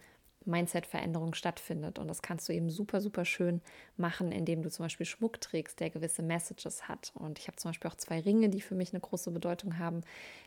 Mindset-Veränderung 0.47 1.35
stattfindet. 1.35 1.99
Und 1.99 2.09
das 2.09 2.23
kannst 2.23 2.49
du 2.49 2.53
eben 2.53 2.71
super, 2.71 3.01
super 3.01 3.25
schön 3.25 3.61
machen, 3.97 4.33
indem 4.33 4.63
du 4.63 4.71
zum 4.71 4.85
Beispiel 4.85 5.07
Schmuck 5.07 5.41
trägst, 5.41 5.81
der 5.81 5.91
gewisse 5.91 6.23
Messages 6.23 6.89
hat. 6.89 7.13
Und 7.15 7.39
ich 7.39 7.47
habe 7.47 7.57
zum 7.57 7.71
Beispiel 7.71 7.91
auch 7.91 7.97
zwei 7.97 8.21
Ringe, 8.21 8.49
die 8.49 8.61
für 8.61 8.75
mich 8.75 8.93
eine 8.93 9.01
große 9.01 9.31
Bedeutung 9.31 9.79
haben. 9.79 10.03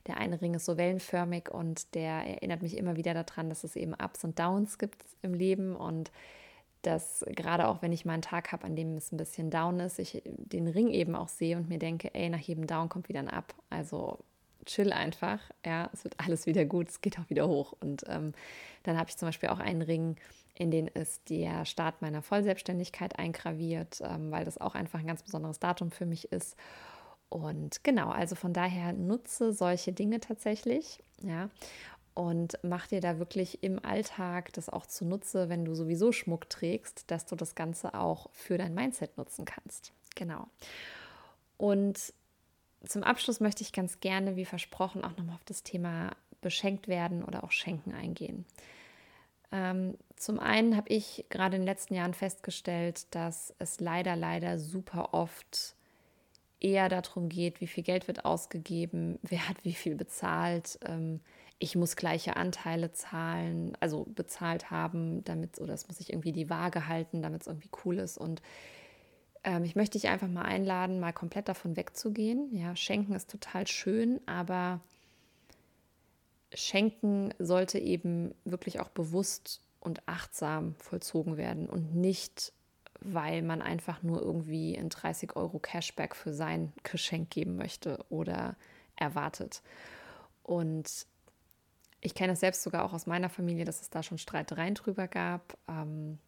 Der 0.06 0.18
eine 0.18 0.42
Ring 0.42 0.54
ist 0.54 0.66
so 0.66 0.78
wellenförmig 0.78 1.50
und 1.50 1.96
der 1.96 2.26
erinnert 2.26 2.62
mich 2.62 2.78
immer 2.78 2.96
wieder 2.96 3.14
daran, 3.14 3.50
dass 3.50 3.64
es 3.64 3.76
eben 3.76 3.94
Ups 3.94 4.24
und 4.24 4.38
Downs 4.38 4.78
gibt 4.78 5.04
im 5.22 5.34
Leben. 5.34 5.76
Und 5.76 6.12
dass 6.82 7.26
gerade 7.28 7.68
auch 7.68 7.82
wenn 7.82 7.92
ich 7.92 8.06
mal 8.06 8.14
einen 8.14 8.22
Tag 8.22 8.52
habe, 8.52 8.66
an 8.66 8.76
dem 8.76 8.96
es 8.96 9.12
ein 9.12 9.18
bisschen 9.18 9.50
down 9.50 9.80
ist, 9.80 10.00
ich 10.00 10.22
den 10.26 10.68
Ring 10.68 10.90
eben 10.90 11.16
auch 11.16 11.28
sehe 11.28 11.58
und 11.58 11.70
mir 11.70 11.80
denke, 11.80 12.14
ey, 12.14 12.30
nach 12.30 12.40
jedem 12.40 12.68
Down 12.68 12.90
kommt 12.90 13.10
wieder 13.10 13.20
ein 13.20 13.30
Up. 13.30 13.54
Also 13.70 14.20
chill 14.66 14.92
einfach, 14.92 15.40
ja, 15.66 15.90
es 15.94 16.04
wird 16.04 16.16
alles 16.20 16.46
wieder 16.46 16.66
gut, 16.66 16.90
es 16.90 17.02
geht 17.02 17.18
auch 17.20 17.30
wieder 17.30 17.48
hoch. 17.48 17.74
Und 17.80 18.04
ähm, 18.08 18.34
dann 18.84 18.98
habe 18.98 19.10
ich 19.10 19.18
zum 19.18 19.28
Beispiel 19.28 19.50
auch 19.50 19.60
einen 19.60 19.82
Ring, 19.82 20.18
in 20.56 20.72
den 20.72 20.88
ist 20.88 21.30
der 21.30 21.66
Start 21.66 22.02
meiner 22.02 22.22
Vollselbstständigkeit 22.22 23.18
eingraviert, 23.18 24.02
ähm, 24.02 24.32
weil 24.32 24.46
das 24.46 24.58
auch 24.58 24.76
einfach 24.76 25.00
ein 25.00 25.08
ganz 25.08 25.24
besonderes 25.24 25.60
Datum 25.60 25.92
für 25.92 26.06
mich 26.06 26.32
ist. 26.32 26.56
Und 27.30 27.84
genau, 27.84 28.10
also 28.10 28.36
von 28.36 28.54
daher 28.54 28.94
nutze 28.94 29.52
solche 29.52 29.94
Dinge 29.94 30.20
tatsächlich, 30.20 31.00
ja 31.22 31.50
und 32.18 32.58
mach 32.64 32.88
dir 32.88 33.00
da 33.00 33.20
wirklich 33.20 33.64
im 33.64 33.84
Alltag 33.86 34.52
das 34.54 34.70
auch 34.70 34.88
zunutze, 34.88 35.50
wenn 35.50 35.66
du 35.66 35.76
sowieso 35.76 36.12
Schmuck 36.12 36.50
trägst, 36.50 37.12
dass 37.12 37.28
du 37.28 37.36
das 37.36 37.54
Ganze 37.54 37.94
auch 37.94 38.32
für 38.34 38.58
dein 38.58 38.74
Mindset 38.74 39.16
nutzen 39.18 39.46
kannst. 39.46 39.94
Genau. 40.16 40.48
Und 41.58 42.12
zum 42.84 43.04
Abschluss 43.04 43.40
möchte 43.40 43.62
ich 43.62 43.72
ganz 43.72 44.00
gerne, 44.00 44.36
wie 44.36 44.46
versprochen, 44.46 45.04
auch 45.04 45.16
nochmal 45.16 45.36
auf 45.36 45.46
das 45.46 45.62
Thema 45.62 46.10
beschenkt 46.42 46.88
werden 46.88 47.24
oder 47.24 47.44
auch 47.44 47.52
schenken 47.52 47.94
eingehen. 47.94 48.46
Ähm, 49.52 49.96
zum 50.16 50.40
einen 50.40 50.76
habe 50.76 50.90
ich 50.90 51.24
gerade 51.30 51.56
in 51.56 51.62
den 51.62 51.68
letzten 51.68 51.94
Jahren 51.94 52.16
festgestellt, 52.16 53.06
dass 53.14 53.54
es 53.60 53.80
leider, 53.80 54.16
leider 54.16 54.58
super 54.58 55.14
oft 55.14 55.76
eher 56.60 56.90
darum 56.90 57.30
geht, 57.30 57.62
wie 57.62 57.68
viel 57.68 57.84
Geld 57.84 58.08
wird 58.08 58.26
ausgegeben, 58.26 59.20
wer 59.24 59.48
hat 59.48 59.64
wie 59.64 59.74
viel 59.74 59.96
bezahlt. 59.96 60.80
Ähm, 60.84 61.20
ich 61.60 61.76
muss 61.76 61.96
gleiche 61.96 62.36
Anteile 62.36 62.92
zahlen, 62.92 63.76
also 63.80 64.06
bezahlt 64.10 64.70
haben, 64.70 65.24
damit, 65.24 65.60
oder 65.60 65.74
es 65.74 65.88
muss 65.88 66.00
ich 66.00 66.12
irgendwie 66.12 66.32
die 66.32 66.50
Waage 66.50 66.88
halten, 66.88 67.22
damit 67.22 67.42
es 67.42 67.48
irgendwie 67.48 67.70
cool 67.84 67.98
ist. 67.98 68.18
Und 68.18 68.42
ähm, 69.44 69.64
ich 69.64 69.76
möchte 69.76 69.98
dich 69.98 70.10
einfach 70.10 70.28
mal 70.28 70.44
einladen, 70.44 71.00
mal 71.00 71.14
komplett 71.14 71.48
davon 71.48 71.76
wegzugehen. 71.76 72.56
Ja, 72.56 72.76
schenken 72.76 73.14
ist 73.14 73.30
total 73.30 73.66
schön, 73.66 74.22
aber 74.28 74.82
Schenken 76.54 77.34
sollte 77.40 77.80
eben 77.80 78.34
wirklich 78.46 78.80
auch 78.80 78.90
bewusst 78.90 79.62
und 79.80 80.08
achtsam 80.08 80.76
vollzogen 80.80 81.38
werden 81.38 81.68
und 81.68 81.96
nicht, 81.96 82.54
weil 83.00 83.42
man 83.42 83.62
einfach 83.62 84.04
nur 84.04 84.22
irgendwie 84.22 84.78
ein 84.78 84.90
30 84.90 85.36
Euro 85.36 85.60
Cashback 85.60 86.16
für 86.16 86.34
sein 86.34 86.72
Geschenk 86.84 87.30
geben 87.32 87.58
möchte 87.58 88.04
oder 88.10 88.56
erwartet. 88.96 89.62
Und 90.44 91.08
ich 92.02 92.14
kenne 92.14 92.34
es 92.34 92.40
selbst 92.40 92.64
sogar 92.64 92.86
auch 92.86 92.94
aus 92.94 93.08
meiner 93.08 93.30
Familie, 93.30 93.66
dass 93.66 93.82
es 93.82 93.90
da 93.90 94.04
schon 94.04 94.18
Streitereien 94.18 94.76
drüber 94.76 95.08
gab. 95.08 95.58
Ähm, 95.68 96.20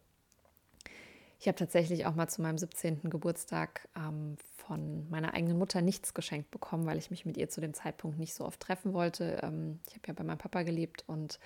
ich 1.39 1.47
habe 1.47 1.57
tatsächlich 1.57 2.05
auch 2.05 2.15
mal 2.15 2.27
zu 2.27 2.41
meinem 2.41 2.57
17. 2.57 3.09
Geburtstag 3.09 3.87
ähm, 3.95 4.35
von 4.57 5.09
meiner 5.09 5.33
eigenen 5.33 5.57
Mutter 5.57 5.81
nichts 5.81 6.13
geschenkt 6.13 6.51
bekommen, 6.51 6.85
weil 6.85 6.97
ich 6.97 7.11
mich 7.11 7.25
mit 7.25 7.37
ihr 7.37 7.49
zu 7.49 7.61
dem 7.61 7.73
Zeitpunkt 7.73 8.19
nicht 8.19 8.33
so 8.33 8.45
oft 8.45 8.59
treffen 8.59 8.93
wollte. 8.93 9.39
Ähm, 9.41 9.79
ich 9.87 9.95
habe 9.95 10.07
ja 10.07 10.13
bei 10.13 10.23
meinem 10.23 10.37
Papa 10.37 10.63
gelebt 10.63 11.05
und 11.07 11.39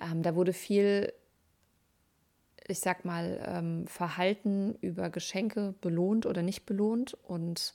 ähm, 0.00 0.22
da 0.22 0.34
wurde 0.34 0.52
viel, 0.52 1.12
ich 2.66 2.80
sag 2.80 3.04
mal, 3.04 3.40
ähm, 3.46 3.86
Verhalten 3.86 4.74
über 4.80 5.10
Geschenke 5.10 5.74
belohnt 5.80 6.26
oder 6.26 6.42
nicht 6.42 6.66
belohnt 6.66 7.14
und 7.22 7.74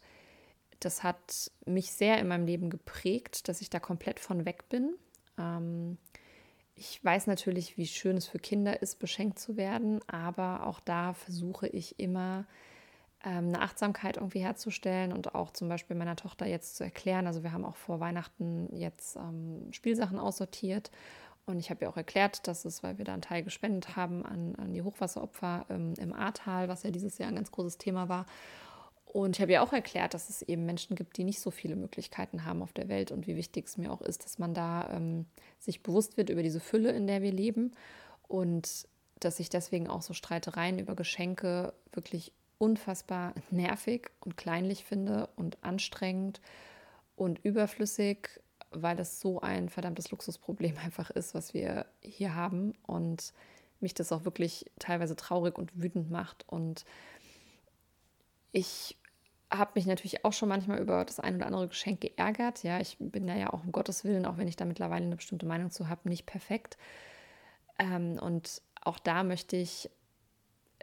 das 0.81 1.03
hat 1.03 1.51
mich 1.65 1.93
sehr 1.93 2.17
in 2.17 2.27
meinem 2.27 2.45
Leben 2.45 2.69
geprägt, 2.69 3.47
dass 3.47 3.61
ich 3.61 3.69
da 3.69 3.79
komplett 3.79 4.19
von 4.19 4.45
weg 4.45 4.67
bin. 4.67 4.95
Ähm, 5.37 5.97
ich 6.75 7.03
weiß 7.03 7.27
natürlich, 7.27 7.77
wie 7.77 7.85
schön 7.85 8.17
es 8.17 8.27
für 8.27 8.39
Kinder 8.39 8.81
ist, 8.81 8.99
beschenkt 8.99 9.39
zu 9.39 9.57
werden, 9.57 9.99
aber 10.07 10.65
auch 10.65 10.79
da 10.79 11.13
versuche 11.13 11.67
ich 11.67 11.99
immer 11.99 12.45
ähm, 13.23 13.49
eine 13.49 13.61
Achtsamkeit 13.61 14.17
irgendwie 14.17 14.39
herzustellen 14.39 15.13
und 15.13 15.35
auch 15.35 15.51
zum 15.51 15.69
Beispiel 15.69 15.95
meiner 15.95 16.15
Tochter 16.15 16.45
jetzt 16.45 16.75
zu 16.75 16.83
erklären. 16.83 17.27
Also 17.27 17.43
wir 17.43 17.51
haben 17.51 17.65
auch 17.65 17.75
vor 17.75 17.99
Weihnachten 17.99 18.75
jetzt 18.75 19.15
ähm, 19.15 19.71
Spielsachen 19.71 20.17
aussortiert 20.17 20.91
und 21.45 21.59
ich 21.59 21.69
habe 21.69 21.85
ja 21.85 21.89
auch 21.89 21.97
erklärt, 21.97 22.47
dass 22.47 22.65
es, 22.65 22.83
weil 22.83 22.97
wir 22.97 23.05
da 23.05 23.13
einen 23.13 23.21
Teil 23.21 23.43
gespendet 23.43 23.95
haben 23.95 24.25
an, 24.25 24.55
an 24.55 24.73
die 24.73 24.81
Hochwasseropfer 24.81 25.65
ähm, 25.69 25.93
im 25.99 26.13
Ahrtal, 26.13 26.69
was 26.69 26.83
ja 26.83 26.91
dieses 26.91 27.17
Jahr 27.17 27.29
ein 27.29 27.35
ganz 27.35 27.51
großes 27.51 27.77
Thema 27.77 28.09
war. 28.09 28.25
Und 29.13 29.35
ich 29.35 29.41
habe 29.43 29.51
ja 29.51 29.61
auch 29.61 29.71
erklärt, 29.73 30.15
dass 30.15 30.27
es 30.31 30.41
eben 30.41 30.65
Menschen 30.65 30.95
gibt, 30.95 31.17
die 31.17 31.23
nicht 31.23 31.39
so 31.39 31.51
viele 31.51 31.75
Möglichkeiten 31.75 32.45
haben 32.45 32.63
auf 32.63 32.73
der 32.73 32.89
Welt 32.89 33.11
und 33.11 33.27
wie 33.27 33.35
wichtig 33.35 33.67
es 33.67 33.77
mir 33.77 33.91
auch 33.91 34.01
ist, 34.01 34.25
dass 34.25 34.39
man 34.39 34.55
da 34.55 34.89
ähm, 34.91 35.27
sich 35.59 35.83
bewusst 35.83 36.17
wird 36.17 36.31
über 36.31 36.41
diese 36.41 36.59
Fülle, 36.59 36.89
in 36.91 37.05
der 37.05 37.21
wir 37.21 37.31
leben 37.31 37.73
und 38.27 38.87
dass 39.19 39.39
ich 39.39 39.49
deswegen 39.49 39.87
auch 39.87 40.01
so 40.01 40.13
Streitereien 40.13 40.79
über 40.79 40.95
Geschenke 40.95 41.75
wirklich 41.91 42.33
unfassbar 42.57 43.35
nervig 43.51 44.09
und 44.19 44.35
kleinlich 44.35 44.83
finde 44.83 45.29
und 45.35 45.63
anstrengend 45.63 46.41
und 47.15 47.37
überflüssig, 47.45 48.41
weil 48.71 48.95
das 48.95 49.19
so 49.19 49.41
ein 49.41 49.69
verdammtes 49.69 50.09
Luxusproblem 50.09 50.75
einfach 50.83 51.11
ist, 51.11 51.35
was 51.35 51.53
wir 51.53 51.85
hier 52.01 52.33
haben 52.33 52.73
und 52.87 53.31
mich 53.79 53.93
das 53.93 54.11
auch 54.11 54.25
wirklich 54.25 54.71
teilweise 54.79 55.15
traurig 55.15 55.59
und 55.59 55.79
wütend 55.79 56.09
macht. 56.09 56.45
Und 56.49 56.83
ich 58.51 58.97
habe 59.53 59.71
mich 59.75 59.85
natürlich 59.85 60.25
auch 60.25 60.33
schon 60.33 60.49
manchmal 60.49 60.79
über 60.79 61.05
das 61.05 61.19
ein 61.19 61.35
oder 61.35 61.47
andere 61.47 61.67
Geschenk 61.67 62.01
geärgert. 62.01 62.63
Ja, 62.63 62.79
ich 62.79 62.97
bin 62.99 63.27
da 63.27 63.35
ja 63.35 63.53
auch 63.53 63.63
um 63.63 63.71
Gottes 63.71 64.03
Willen, 64.03 64.25
auch 64.25 64.37
wenn 64.37 64.47
ich 64.47 64.55
da 64.55 64.65
mittlerweile 64.65 65.05
eine 65.05 65.15
bestimmte 65.15 65.45
Meinung 65.45 65.71
zu 65.71 65.89
habe, 65.89 66.09
nicht 66.09 66.25
perfekt. 66.25 66.77
Ähm, 67.79 68.17
und 68.19 68.61
auch 68.81 68.99
da 68.99 69.23
möchte 69.23 69.55
ich 69.55 69.89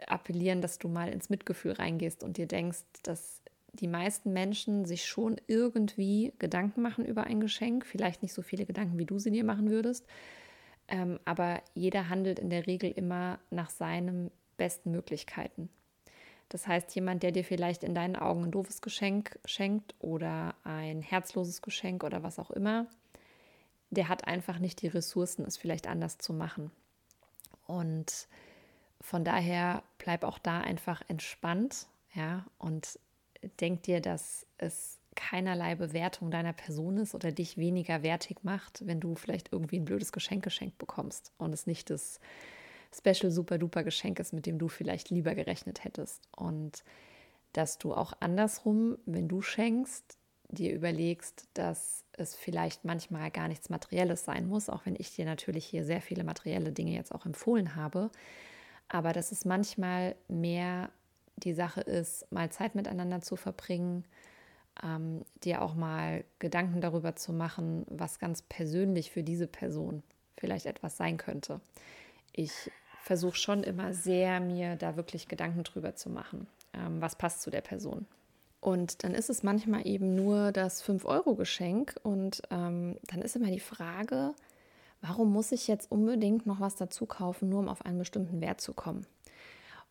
appellieren, 0.07 0.61
dass 0.61 0.79
du 0.79 0.87
mal 0.87 1.09
ins 1.09 1.29
Mitgefühl 1.29 1.73
reingehst 1.73 2.23
und 2.23 2.37
dir 2.37 2.47
denkst, 2.47 2.83
dass 3.03 3.41
die 3.73 3.87
meisten 3.87 4.33
Menschen 4.33 4.85
sich 4.85 5.05
schon 5.05 5.39
irgendwie 5.47 6.33
Gedanken 6.39 6.81
machen 6.81 7.05
über 7.05 7.23
ein 7.25 7.39
Geschenk. 7.39 7.85
Vielleicht 7.85 8.21
nicht 8.21 8.33
so 8.33 8.41
viele 8.41 8.65
Gedanken, 8.65 8.97
wie 8.97 9.05
du 9.05 9.19
sie 9.19 9.31
dir 9.31 9.43
machen 9.43 9.69
würdest. 9.69 10.05
Ähm, 10.87 11.19
aber 11.23 11.61
jeder 11.73 12.09
handelt 12.09 12.39
in 12.39 12.49
der 12.49 12.67
Regel 12.67 12.91
immer 12.91 13.39
nach 13.49 13.69
seinen 13.69 14.31
besten 14.57 14.91
Möglichkeiten. 14.91 15.69
Das 16.51 16.67
heißt, 16.67 16.93
jemand, 16.95 17.23
der 17.23 17.31
dir 17.31 17.45
vielleicht 17.45 17.81
in 17.81 17.95
deinen 17.95 18.17
Augen 18.17 18.43
ein 18.43 18.51
doofes 18.51 18.81
Geschenk 18.81 19.39
schenkt 19.45 19.95
oder 19.99 20.53
ein 20.65 21.01
herzloses 21.01 21.61
Geschenk 21.61 22.03
oder 22.03 22.23
was 22.23 22.39
auch 22.39 22.51
immer, 22.51 22.87
der 23.89 24.09
hat 24.09 24.27
einfach 24.27 24.59
nicht 24.59 24.81
die 24.81 24.89
Ressourcen, 24.89 25.45
es 25.45 25.55
vielleicht 25.55 25.87
anders 25.87 26.17
zu 26.17 26.33
machen. 26.33 26.69
Und 27.67 28.27
von 28.99 29.23
daher 29.23 29.81
bleib 29.97 30.25
auch 30.25 30.39
da 30.39 30.59
einfach 30.59 31.01
entspannt, 31.07 31.87
ja, 32.13 32.45
und 32.57 32.99
denk 33.61 33.83
dir, 33.83 34.01
dass 34.01 34.45
es 34.57 34.99
keinerlei 35.15 35.75
Bewertung 35.75 36.31
deiner 36.31 36.51
Person 36.51 36.97
ist 36.97 37.15
oder 37.15 37.31
dich 37.31 37.55
weniger 37.55 38.03
wertig 38.03 38.43
macht, 38.43 38.85
wenn 38.85 38.99
du 38.99 39.15
vielleicht 39.15 39.53
irgendwie 39.53 39.79
ein 39.79 39.85
blödes 39.85 40.11
Geschenk 40.11 40.43
geschenkt 40.43 40.77
bekommst 40.79 41.31
und 41.37 41.53
es 41.53 41.65
nicht 41.65 41.89
das 41.89 42.19
Special 42.95 43.31
Super 43.31 43.57
Duper 43.57 43.83
Geschenk 43.83 44.19
ist, 44.19 44.33
mit 44.33 44.45
dem 44.45 44.59
du 44.59 44.67
vielleicht 44.67 45.09
lieber 45.09 45.35
gerechnet 45.35 45.83
hättest. 45.83 46.21
Und 46.35 46.83
dass 47.53 47.77
du 47.77 47.93
auch 47.93 48.13
andersrum, 48.19 48.97
wenn 49.05 49.27
du 49.27 49.41
schenkst, 49.41 50.17
dir 50.49 50.73
überlegst, 50.73 51.47
dass 51.53 52.03
es 52.13 52.35
vielleicht 52.35 52.83
manchmal 52.85 53.31
gar 53.31 53.47
nichts 53.47 53.69
Materielles 53.69 54.25
sein 54.25 54.47
muss, 54.47 54.69
auch 54.69 54.85
wenn 54.85 54.95
ich 54.97 55.15
dir 55.15 55.25
natürlich 55.25 55.65
hier 55.65 55.85
sehr 55.85 56.01
viele 56.01 56.23
materielle 56.23 56.71
Dinge 56.71 56.91
jetzt 56.91 57.13
auch 57.13 57.25
empfohlen 57.25 57.75
habe, 57.75 58.11
aber 58.89 59.13
dass 59.13 59.31
es 59.31 59.45
manchmal 59.45 60.15
mehr 60.27 60.89
die 61.37 61.53
Sache 61.53 61.81
ist, 61.81 62.29
mal 62.31 62.51
Zeit 62.51 62.75
miteinander 62.75 63.21
zu 63.21 63.35
verbringen, 63.35 64.03
ähm, 64.83 65.23
dir 65.43 65.61
auch 65.61 65.73
mal 65.73 66.23
Gedanken 66.39 66.81
darüber 66.81 67.15
zu 67.15 67.33
machen, 67.33 67.85
was 67.89 68.19
ganz 68.19 68.41
persönlich 68.41 69.11
für 69.11 69.23
diese 69.23 69.47
Person 69.47 70.03
vielleicht 70.37 70.65
etwas 70.65 70.97
sein 70.97 71.17
könnte. 71.17 71.61
Ich 72.33 72.71
versuche 73.01 73.35
schon 73.35 73.63
immer 73.63 73.93
sehr, 73.93 74.39
mir 74.39 74.75
da 74.75 74.95
wirklich 74.95 75.27
Gedanken 75.27 75.63
drüber 75.63 75.95
zu 75.95 76.09
machen, 76.09 76.47
ähm, 76.73 77.01
was 77.01 77.15
passt 77.15 77.41
zu 77.41 77.49
der 77.49 77.61
Person. 77.61 78.05
Und 78.59 79.03
dann 79.03 79.15
ist 79.15 79.29
es 79.29 79.41
manchmal 79.41 79.87
eben 79.87 80.15
nur 80.15 80.51
das 80.51 80.83
5-Euro-Geschenk 80.83 81.95
und 82.03 82.43
ähm, 82.51 82.97
dann 83.07 83.21
ist 83.23 83.35
immer 83.35 83.49
die 83.49 83.59
Frage, 83.59 84.35
warum 85.01 85.33
muss 85.33 85.51
ich 85.51 85.67
jetzt 85.67 85.91
unbedingt 85.91 86.45
noch 86.45 86.59
was 86.59 86.75
dazu 86.75 87.07
kaufen, 87.07 87.49
nur 87.49 87.59
um 87.59 87.67
auf 87.67 87.83
einen 87.83 87.97
bestimmten 87.97 88.39
Wert 88.39 88.61
zu 88.61 88.73
kommen? 88.73 89.07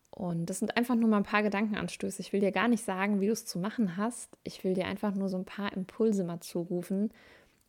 Und 0.09 0.49
das 0.49 0.59
sind 0.59 0.77
einfach 0.77 0.95
nur 0.95 1.09
mal 1.09 1.17
ein 1.17 1.23
paar 1.23 1.43
Gedankenanstöße. 1.43 2.21
Ich 2.21 2.31
will 2.31 2.39
dir 2.39 2.51
gar 2.51 2.67
nicht 2.67 2.83
sagen, 2.83 3.21
wie 3.21 3.27
du 3.27 3.33
es 3.33 3.45
zu 3.45 3.59
machen 3.59 3.97
hast. 3.97 4.37
Ich 4.43 4.63
will 4.63 4.73
dir 4.73 4.85
einfach 4.85 5.15
nur 5.15 5.29
so 5.29 5.37
ein 5.37 5.45
paar 5.45 5.73
Impulse 5.73 6.23
mal 6.23 6.41
zurufen, 6.41 7.11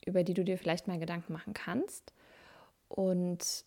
über 0.05 0.25
die 0.25 0.35
du 0.35 0.45
dir 0.45 0.59
vielleicht 0.59 0.89
mal 0.89 0.99
Gedanken 0.99 1.33
machen 1.33 1.55
kannst. 1.55 2.13
Und 2.89 3.65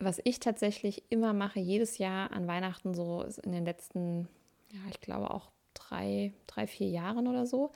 was 0.00 0.20
ich 0.24 0.40
tatsächlich 0.40 1.02
immer 1.08 1.32
mache, 1.32 1.60
jedes 1.60 1.98
Jahr 1.98 2.32
an 2.32 2.46
Weihnachten, 2.46 2.94
so 2.94 3.24
in 3.42 3.52
den 3.52 3.64
letzten, 3.64 4.28
ja, 4.70 4.80
ich 4.90 5.00
glaube 5.00 5.30
auch 5.30 5.50
drei, 5.74 6.32
drei 6.46 6.66
vier 6.66 6.88
Jahren 6.88 7.26
oder 7.26 7.46
so, 7.46 7.70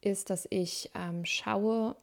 ist, 0.00 0.30
dass 0.30 0.46
ich 0.50 0.90
ähm, 0.94 1.24
schaue, 1.24 1.96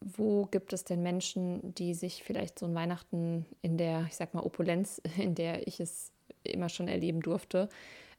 wo 0.00 0.46
gibt 0.46 0.72
es 0.72 0.84
denn 0.84 1.02
Menschen, 1.02 1.74
die 1.74 1.94
sich 1.94 2.24
vielleicht 2.24 2.58
so 2.58 2.66
ein 2.66 2.74
Weihnachten 2.74 3.46
in 3.60 3.76
der, 3.76 4.06
ich 4.08 4.16
sag 4.16 4.34
mal, 4.34 4.42
Opulenz, 4.42 5.00
in 5.18 5.34
der 5.34 5.66
ich 5.66 5.80
es 5.80 6.12
immer 6.44 6.68
schon 6.68 6.88
erleben 6.88 7.20
durfte, 7.20 7.68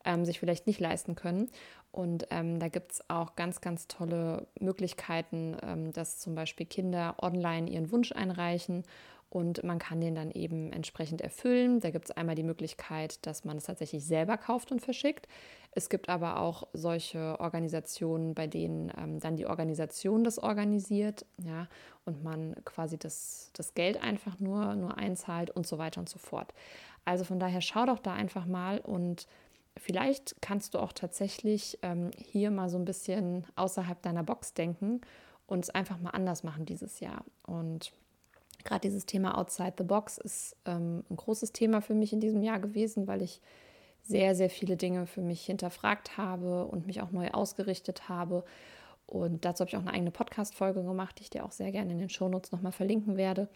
ähm, 0.05 0.25
sich 0.25 0.39
vielleicht 0.39 0.67
nicht 0.67 0.79
leisten 0.79 1.15
können. 1.15 1.49
Und 1.91 2.27
ähm, 2.31 2.59
da 2.59 2.69
gibt 2.69 2.93
es 2.93 3.09
auch 3.09 3.35
ganz, 3.35 3.61
ganz 3.61 3.87
tolle 3.87 4.47
Möglichkeiten, 4.59 5.55
ähm, 5.61 5.91
dass 5.93 6.19
zum 6.19 6.35
Beispiel 6.35 6.65
Kinder 6.65 7.15
online 7.21 7.69
ihren 7.69 7.91
Wunsch 7.91 8.11
einreichen 8.11 8.83
und 9.33 9.63
man 9.63 9.79
kann 9.79 9.99
den 9.99 10.13
dann 10.13 10.29
eben 10.29 10.71
entsprechend 10.71 11.19
erfüllen. 11.19 11.79
Da 11.79 11.89
gibt 11.89 12.05
es 12.05 12.11
einmal 12.11 12.35
die 12.35 12.43
Möglichkeit, 12.43 13.25
dass 13.25 13.43
man 13.43 13.57
es 13.57 13.63
tatsächlich 13.63 14.05
selber 14.05 14.37
kauft 14.37 14.71
und 14.71 14.79
verschickt. 14.79 15.27
Es 15.71 15.89
gibt 15.89 16.07
aber 16.07 16.39
auch 16.39 16.67
solche 16.73 17.39
Organisationen, 17.39 18.35
bei 18.35 18.45
denen 18.45 18.91
ähm, 18.95 19.19
dann 19.19 19.35
die 19.35 19.47
Organisation 19.47 20.23
das 20.23 20.37
organisiert, 20.37 21.25
ja, 21.43 21.67
und 22.05 22.23
man 22.23 22.55
quasi 22.63 22.99
das, 22.99 23.49
das 23.53 23.73
Geld 23.73 24.03
einfach 24.03 24.39
nur, 24.39 24.75
nur 24.75 24.99
einzahlt 24.99 25.49
und 25.49 25.65
so 25.65 25.79
weiter 25.79 25.99
und 25.99 26.09
so 26.09 26.19
fort. 26.19 26.53
Also 27.03 27.23
von 27.23 27.39
daher 27.39 27.61
schau 27.61 27.87
doch 27.87 27.99
da 27.99 28.13
einfach 28.13 28.45
mal 28.45 28.81
und 28.81 29.25
vielleicht 29.77 30.35
kannst 30.43 30.75
du 30.75 30.77
auch 30.77 30.93
tatsächlich 30.93 31.79
ähm, 31.81 32.11
hier 32.17 32.51
mal 32.51 32.69
so 32.69 32.77
ein 32.77 32.85
bisschen 32.85 33.47
außerhalb 33.55 33.99
deiner 34.03 34.21
Box 34.21 34.53
denken 34.53 35.01
und 35.47 35.65
es 35.65 35.71
einfach 35.71 35.97
mal 35.97 36.11
anders 36.11 36.43
machen 36.43 36.67
dieses 36.67 36.99
Jahr. 36.99 37.25
Und 37.47 37.93
Gerade 38.63 38.81
dieses 38.81 39.05
Thema 39.05 39.37
Outside 39.37 39.73
the 39.77 39.83
Box 39.83 40.17
ist 40.17 40.55
ähm, 40.65 41.03
ein 41.09 41.17
großes 41.17 41.51
Thema 41.51 41.81
für 41.81 41.93
mich 41.93 42.13
in 42.13 42.19
diesem 42.19 42.41
Jahr 42.43 42.59
gewesen, 42.59 43.07
weil 43.07 43.21
ich 43.21 43.41
sehr, 44.03 44.35
sehr 44.35 44.49
viele 44.49 44.77
Dinge 44.77 45.07
für 45.07 45.21
mich 45.21 45.45
hinterfragt 45.45 46.17
habe 46.17 46.65
und 46.65 46.87
mich 46.87 47.01
auch 47.01 47.11
neu 47.11 47.29
ausgerichtet 47.31 48.09
habe. 48.09 48.43
Und 49.05 49.45
dazu 49.45 49.61
habe 49.61 49.69
ich 49.69 49.77
auch 49.77 49.81
eine 49.81 49.93
eigene 49.93 50.11
Podcast-Folge 50.11 50.83
gemacht, 50.83 51.19
die 51.19 51.23
ich 51.23 51.29
dir 51.29 51.45
auch 51.45 51.51
sehr 51.51 51.71
gerne 51.71 51.91
in 51.91 51.99
den 51.99 52.09
Shownotes 52.09 52.51
nochmal 52.51 52.71
verlinken 52.71 53.17
werde. 53.17 53.47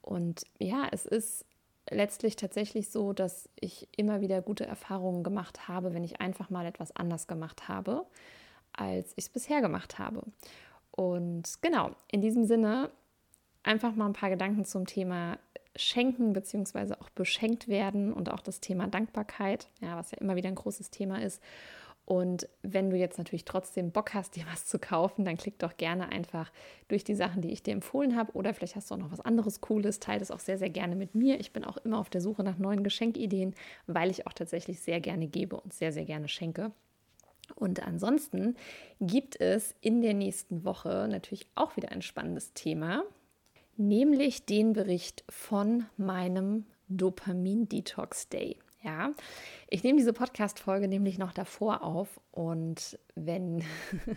Und 0.00 0.44
ja, 0.58 0.86
es 0.92 1.04
ist 1.06 1.44
letztlich 1.90 2.36
tatsächlich 2.36 2.90
so, 2.90 3.12
dass 3.12 3.48
ich 3.58 3.88
immer 3.96 4.20
wieder 4.20 4.42
gute 4.42 4.66
Erfahrungen 4.66 5.22
gemacht 5.22 5.68
habe, 5.68 5.94
wenn 5.94 6.04
ich 6.04 6.20
einfach 6.20 6.50
mal 6.50 6.66
etwas 6.66 6.94
anders 6.94 7.26
gemacht 7.26 7.68
habe, 7.68 8.06
als 8.72 9.12
ich 9.16 9.24
es 9.24 9.30
bisher 9.30 9.60
gemacht 9.60 9.98
habe. 9.98 10.22
Und 10.90 11.62
genau, 11.62 11.90
in 12.10 12.20
diesem 12.20 12.44
Sinne 12.44 12.90
einfach 13.66 13.94
mal 13.94 14.06
ein 14.06 14.12
paar 14.12 14.30
Gedanken 14.30 14.64
zum 14.64 14.86
Thema 14.86 15.38
Schenken 15.74 16.32
bzw. 16.32 16.94
auch 16.94 17.10
beschenkt 17.10 17.68
werden 17.68 18.12
und 18.12 18.30
auch 18.30 18.40
das 18.40 18.60
Thema 18.60 18.86
Dankbarkeit, 18.86 19.68
ja, 19.80 19.96
was 19.96 20.10
ja 20.10 20.18
immer 20.18 20.36
wieder 20.36 20.48
ein 20.48 20.54
großes 20.54 20.90
Thema 20.90 21.22
ist. 21.22 21.42
Und 22.06 22.48
wenn 22.62 22.88
du 22.88 22.96
jetzt 22.96 23.18
natürlich 23.18 23.44
trotzdem 23.44 23.90
Bock 23.90 24.14
hast, 24.14 24.36
dir 24.36 24.44
was 24.50 24.64
zu 24.64 24.78
kaufen, 24.78 25.24
dann 25.24 25.36
klick 25.36 25.58
doch 25.58 25.76
gerne 25.76 26.08
einfach 26.10 26.52
durch 26.86 27.02
die 27.02 27.16
Sachen, 27.16 27.42
die 27.42 27.50
ich 27.50 27.64
dir 27.64 27.72
empfohlen 27.72 28.16
habe. 28.16 28.32
Oder 28.32 28.54
vielleicht 28.54 28.76
hast 28.76 28.90
du 28.90 28.94
auch 28.94 28.98
noch 28.98 29.10
was 29.10 29.20
anderes 29.20 29.60
Cooles. 29.60 29.98
Teile 29.98 30.22
es 30.22 30.30
auch 30.30 30.38
sehr, 30.38 30.56
sehr 30.56 30.70
gerne 30.70 30.94
mit 30.94 31.16
mir. 31.16 31.40
Ich 31.40 31.52
bin 31.52 31.64
auch 31.64 31.78
immer 31.78 31.98
auf 31.98 32.08
der 32.08 32.20
Suche 32.20 32.44
nach 32.44 32.58
neuen 32.58 32.84
Geschenkideen, 32.84 33.56
weil 33.88 34.08
ich 34.08 34.28
auch 34.28 34.32
tatsächlich 34.32 34.78
sehr 34.80 35.00
gerne 35.00 35.26
gebe 35.26 35.60
und 35.60 35.74
sehr, 35.74 35.92
sehr 35.92 36.04
gerne 36.04 36.28
schenke. 36.28 36.70
Und 37.56 37.84
ansonsten 37.84 38.54
gibt 39.00 39.40
es 39.40 39.74
in 39.80 40.00
der 40.00 40.14
nächsten 40.14 40.64
Woche 40.64 41.08
natürlich 41.10 41.48
auch 41.56 41.76
wieder 41.76 41.90
ein 41.90 42.02
spannendes 42.02 42.52
Thema 42.52 43.02
nämlich 43.78 44.44
den 44.46 44.72
Bericht 44.72 45.24
von 45.28 45.86
meinem 45.96 46.66
Dopamin-Detox 46.88 48.28
Day. 48.28 48.58
Ja, 48.82 49.12
ich 49.68 49.82
nehme 49.82 49.98
diese 49.98 50.12
Podcast-Folge 50.12 50.86
nämlich 50.86 51.18
noch 51.18 51.32
davor 51.32 51.82
auf 51.82 52.20
und 52.30 52.98
wenn 53.16 53.64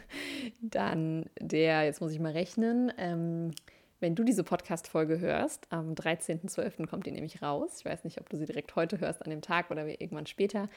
dann 0.62 1.26
der, 1.40 1.86
jetzt 1.86 2.02
muss 2.02 2.12
ich 2.12 2.20
mal 2.20 2.34
rechnen, 2.34 2.92
ähm, 2.98 3.52
wenn 4.00 4.16
du 4.16 4.24
diese 4.24 4.44
Podcast-Folge 4.44 5.20
hörst, 5.20 5.68
am 5.72 5.94
13.12. 5.94 6.88
kommt 6.88 7.06
die 7.06 7.12
nämlich 7.12 7.42
raus. 7.42 7.78
Ich 7.80 7.86
weiß 7.86 8.04
nicht, 8.06 8.22
ob 8.22 8.30
du 8.30 8.38
sie 8.38 8.46
direkt 8.46 8.76
heute 8.76 9.00
hörst 9.00 9.24
an 9.24 9.30
dem 9.30 9.42
Tag 9.42 9.72
oder 9.72 9.86
irgendwann 9.88 10.26
später. 10.26 10.70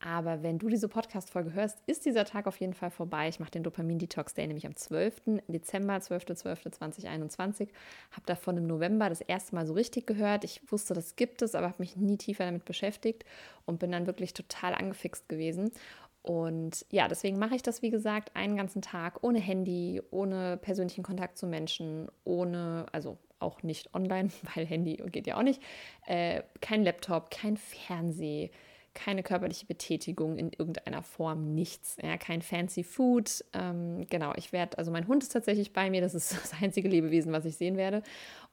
Aber 0.00 0.44
wenn 0.44 0.58
du 0.58 0.68
diese 0.68 0.88
Podcast-Folge 0.88 1.54
hörst, 1.54 1.82
ist 1.86 2.06
dieser 2.06 2.24
Tag 2.24 2.46
auf 2.46 2.60
jeden 2.60 2.74
Fall 2.74 2.90
vorbei. 2.90 3.28
Ich 3.28 3.40
mache 3.40 3.50
den 3.50 3.64
Dopamin-Detox 3.64 4.32
Day 4.34 4.46
nämlich 4.46 4.66
am 4.66 4.76
12. 4.76 5.40
Dezember, 5.48 5.94
12.12.2021. 5.94 7.68
Habe 8.12 8.26
davon 8.26 8.56
im 8.58 8.66
November 8.68 9.08
das 9.08 9.20
erste 9.20 9.56
Mal 9.56 9.66
so 9.66 9.72
richtig 9.72 10.06
gehört. 10.06 10.44
Ich 10.44 10.60
wusste, 10.70 10.94
das 10.94 11.16
gibt 11.16 11.42
es, 11.42 11.56
aber 11.56 11.66
habe 11.66 11.76
mich 11.80 11.96
nie 11.96 12.16
tiefer 12.16 12.44
damit 12.44 12.64
beschäftigt 12.64 13.24
und 13.66 13.80
bin 13.80 13.90
dann 13.90 14.06
wirklich 14.06 14.34
total 14.34 14.74
angefixt 14.74 15.28
gewesen. 15.28 15.72
Und 16.22 16.86
ja, 16.90 17.08
deswegen 17.08 17.38
mache 17.38 17.56
ich 17.56 17.62
das, 17.62 17.82
wie 17.82 17.90
gesagt, 17.90 18.36
einen 18.36 18.56
ganzen 18.56 18.82
Tag 18.82 19.24
ohne 19.24 19.40
Handy, 19.40 20.00
ohne 20.10 20.58
persönlichen 20.58 21.02
Kontakt 21.02 21.38
zu 21.38 21.46
Menschen, 21.46 22.08
ohne, 22.24 22.86
also 22.92 23.18
auch 23.40 23.62
nicht 23.62 23.94
online, 23.94 24.30
weil 24.54 24.64
Handy 24.64 24.96
geht 25.10 25.26
ja 25.26 25.38
auch 25.38 25.42
nicht. 25.42 25.60
Äh, 26.06 26.42
kein 26.60 26.84
Laptop, 26.84 27.30
kein 27.30 27.56
Fernseh, 27.56 28.50
keine 28.98 29.22
körperliche 29.22 29.64
Betätigung 29.64 30.38
in 30.38 30.50
irgendeiner 30.50 31.02
Form, 31.02 31.54
nichts. 31.54 31.96
Ja, 32.02 32.16
kein 32.16 32.42
fancy 32.42 32.82
Food. 32.82 33.44
Ähm, 33.52 34.06
genau, 34.10 34.32
ich 34.34 34.52
werde, 34.52 34.76
also 34.76 34.90
mein 34.90 35.06
Hund 35.06 35.22
ist 35.22 35.28
tatsächlich 35.28 35.72
bei 35.72 35.88
mir, 35.88 36.00
das 36.00 36.14
ist 36.14 36.32
das 36.42 36.52
einzige 36.60 36.88
Lebewesen, 36.88 37.32
was 37.32 37.44
ich 37.44 37.56
sehen 37.56 37.76
werde. 37.76 38.02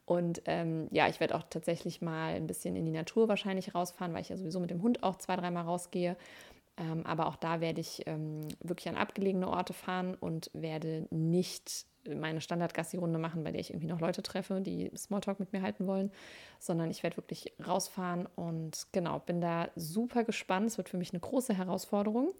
Und 0.05 0.43
ähm, 0.45 0.87
ja, 0.91 1.07
ich 1.07 1.19
werde 1.19 1.33
auch 1.33 1.41
tatsächlich 1.49 1.99
mal 1.99 2.35
ein 2.35 2.45
bisschen 2.45 2.75
in 2.75 2.85
die 2.85 2.91
Natur 2.91 3.27
wahrscheinlich 3.27 3.73
rausfahren, 3.73 4.13
weil 4.13 4.21
ich 4.21 4.29
ja 4.29 4.37
sowieso 4.37 4.59
mit 4.59 4.69
dem 4.69 4.83
Hund 4.83 5.01
auch 5.01 5.15
zwei, 5.15 5.35
dreimal 5.35 5.63
rausgehe. 5.63 6.15
Ähm, 6.77 7.05
aber 7.05 7.27
auch 7.27 7.37
da 7.37 7.61
werde 7.61 7.81
ich 7.81 8.03
ähm, 8.05 8.41
wirklich 8.61 8.89
an 8.89 8.97
abgelegene 8.97 9.47
Orte 9.47 9.73
fahren 9.73 10.15
und 10.15 10.49
werde 10.53 11.07
nicht 11.09 11.85
meine 12.13 12.41
Standard-Gassi-Runde 12.41 13.17
machen, 13.17 13.43
bei 13.43 13.51
der 13.51 13.61
ich 13.61 13.71
irgendwie 13.71 13.87
noch 13.87 13.99
Leute 13.99 14.21
treffe, 14.21 14.61
die 14.61 14.91
Smalltalk 14.95 15.39
mit 15.39 15.53
mir 15.53 15.61
halten 15.61 15.87
wollen, 15.87 16.11
sondern 16.59 16.91
ich 16.91 17.01
werde 17.01 17.17
wirklich 17.17 17.53
rausfahren 17.65 18.27
und 18.35 18.87
genau, 18.91 19.19
bin 19.19 19.41
da 19.41 19.69
super 19.75 20.23
gespannt. 20.23 20.67
Es 20.67 20.77
wird 20.77 20.89
für 20.89 20.97
mich 20.97 21.13
eine 21.13 21.19
große 21.19 21.53
Herausforderung 21.53 22.33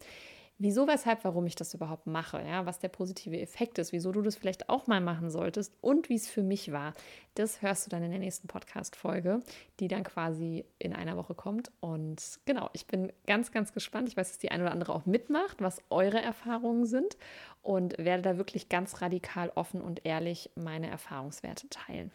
wieso, 0.58 0.88
weshalb, 0.88 1.24
warum 1.24 1.46
ich 1.46 1.56
das 1.56 1.74
überhaupt 1.74 2.08
mache, 2.08 2.42
ja, 2.42 2.66
was 2.66 2.80
der 2.80 2.90
positive 2.90 3.40
Effekt 3.40 3.78
ist, 3.78 3.92
wieso 3.92 4.12
du 4.12 4.22
das 4.22 4.36
vielleicht 4.36 4.70
auch 4.70 4.88
mal 4.88 5.02
machen 5.02 5.30
solltest 5.30 5.74
und 5.82 6.10
wie 6.10 6.16
es 6.16 6.30
für 6.30 6.44
mich 6.44 6.72
war. 6.72 6.94
Das 7.36 7.62
hörst 7.62 7.86
du 7.86 7.90
dann 7.90 8.04
in 8.04 8.12
der 8.12 8.20
nächsten 8.20 8.48
Podcast-Folge, 8.48 9.42
die 9.80 9.88
dann 9.88 10.04
quasi 10.04 10.66
in 10.80 10.94
einer 10.94 11.18
Woche 11.18 11.36
kommt. 11.36 11.72
Und 11.82 12.22
genau, 12.46 12.70
ich 12.74 12.88
bin 12.88 13.12
ganz, 13.28 13.52
ganz 13.52 13.74
gespannt. 13.74 14.08
Ich 14.08 14.18
weiß, 14.18 14.30
dass 14.30 14.38
die 14.38 14.52
eine 14.52 14.64
oder 14.64 14.72
andere 14.72 14.94
auch 14.94 15.06
mitmacht, 15.06 15.62
was 15.62 15.80
eure 15.90 16.22
Erfahrungen 16.22 16.86
sind 16.86 17.18
und 17.62 17.98
werde 17.98 18.22
da 18.22 18.38
wirklich 18.38 18.70
ganz 18.70 19.02
radikal 19.02 19.52
offen 19.56 19.82
und 19.82 20.06
ehrlich 20.06 20.50
meine 20.56 20.90
Erfahrungswerte 20.90 21.68
teilen. 21.70 22.12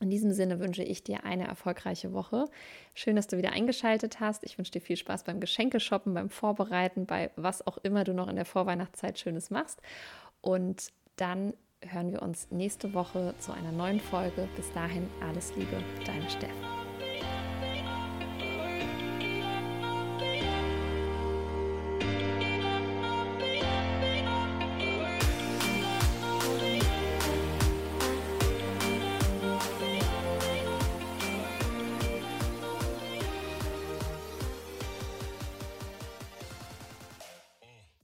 In 0.00 0.08
diesem 0.08 0.32
Sinne 0.32 0.60
wünsche 0.60 0.82
ich 0.82 1.04
dir 1.04 1.24
eine 1.24 1.46
erfolgreiche 1.46 2.14
Woche. 2.14 2.46
Schön, 2.94 3.16
dass 3.16 3.26
du 3.26 3.36
wieder 3.36 3.52
eingeschaltet 3.52 4.18
hast. 4.18 4.44
Ich 4.44 4.56
wünsche 4.56 4.72
dir 4.72 4.80
viel 4.80 4.96
Spaß 4.96 5.24
beim 5.24 5.40
Geschenke-Shoppen, 5.40 6.14
beim 6.14 6.30
Vorbereiten, 6.30 7.04
bei 7.04 7.30
was 7.36 7.66
auch 7.66 7.76
immer 7.78 8.02
du 8.04 8.14
noch 8.14 8.28
in 8.28 8.36
der 8.36 8.46
Vorweihnachtszeit 8.46 9.18
Schönes 9.18 9.50
machst. 9.50 9.82
Und 10.40 10.88
dann 11.16 11.52
hören 11.82 12.12
wir 12.12 12.22
uns 12.22 12.50
nächste 12.50 12.94
Woche 12.94 13.34
zu 13.38 13.52
einer 13.52 13.72
neuen 13.72 14.00
Folge. 14.00 14.48
Bis 14.56 14.72
dahin 14.72 15.06
alles 15.20 15.54
Liebe, 15.54 15.82
deine 16.06 16.30
Steff. 16.30 16.89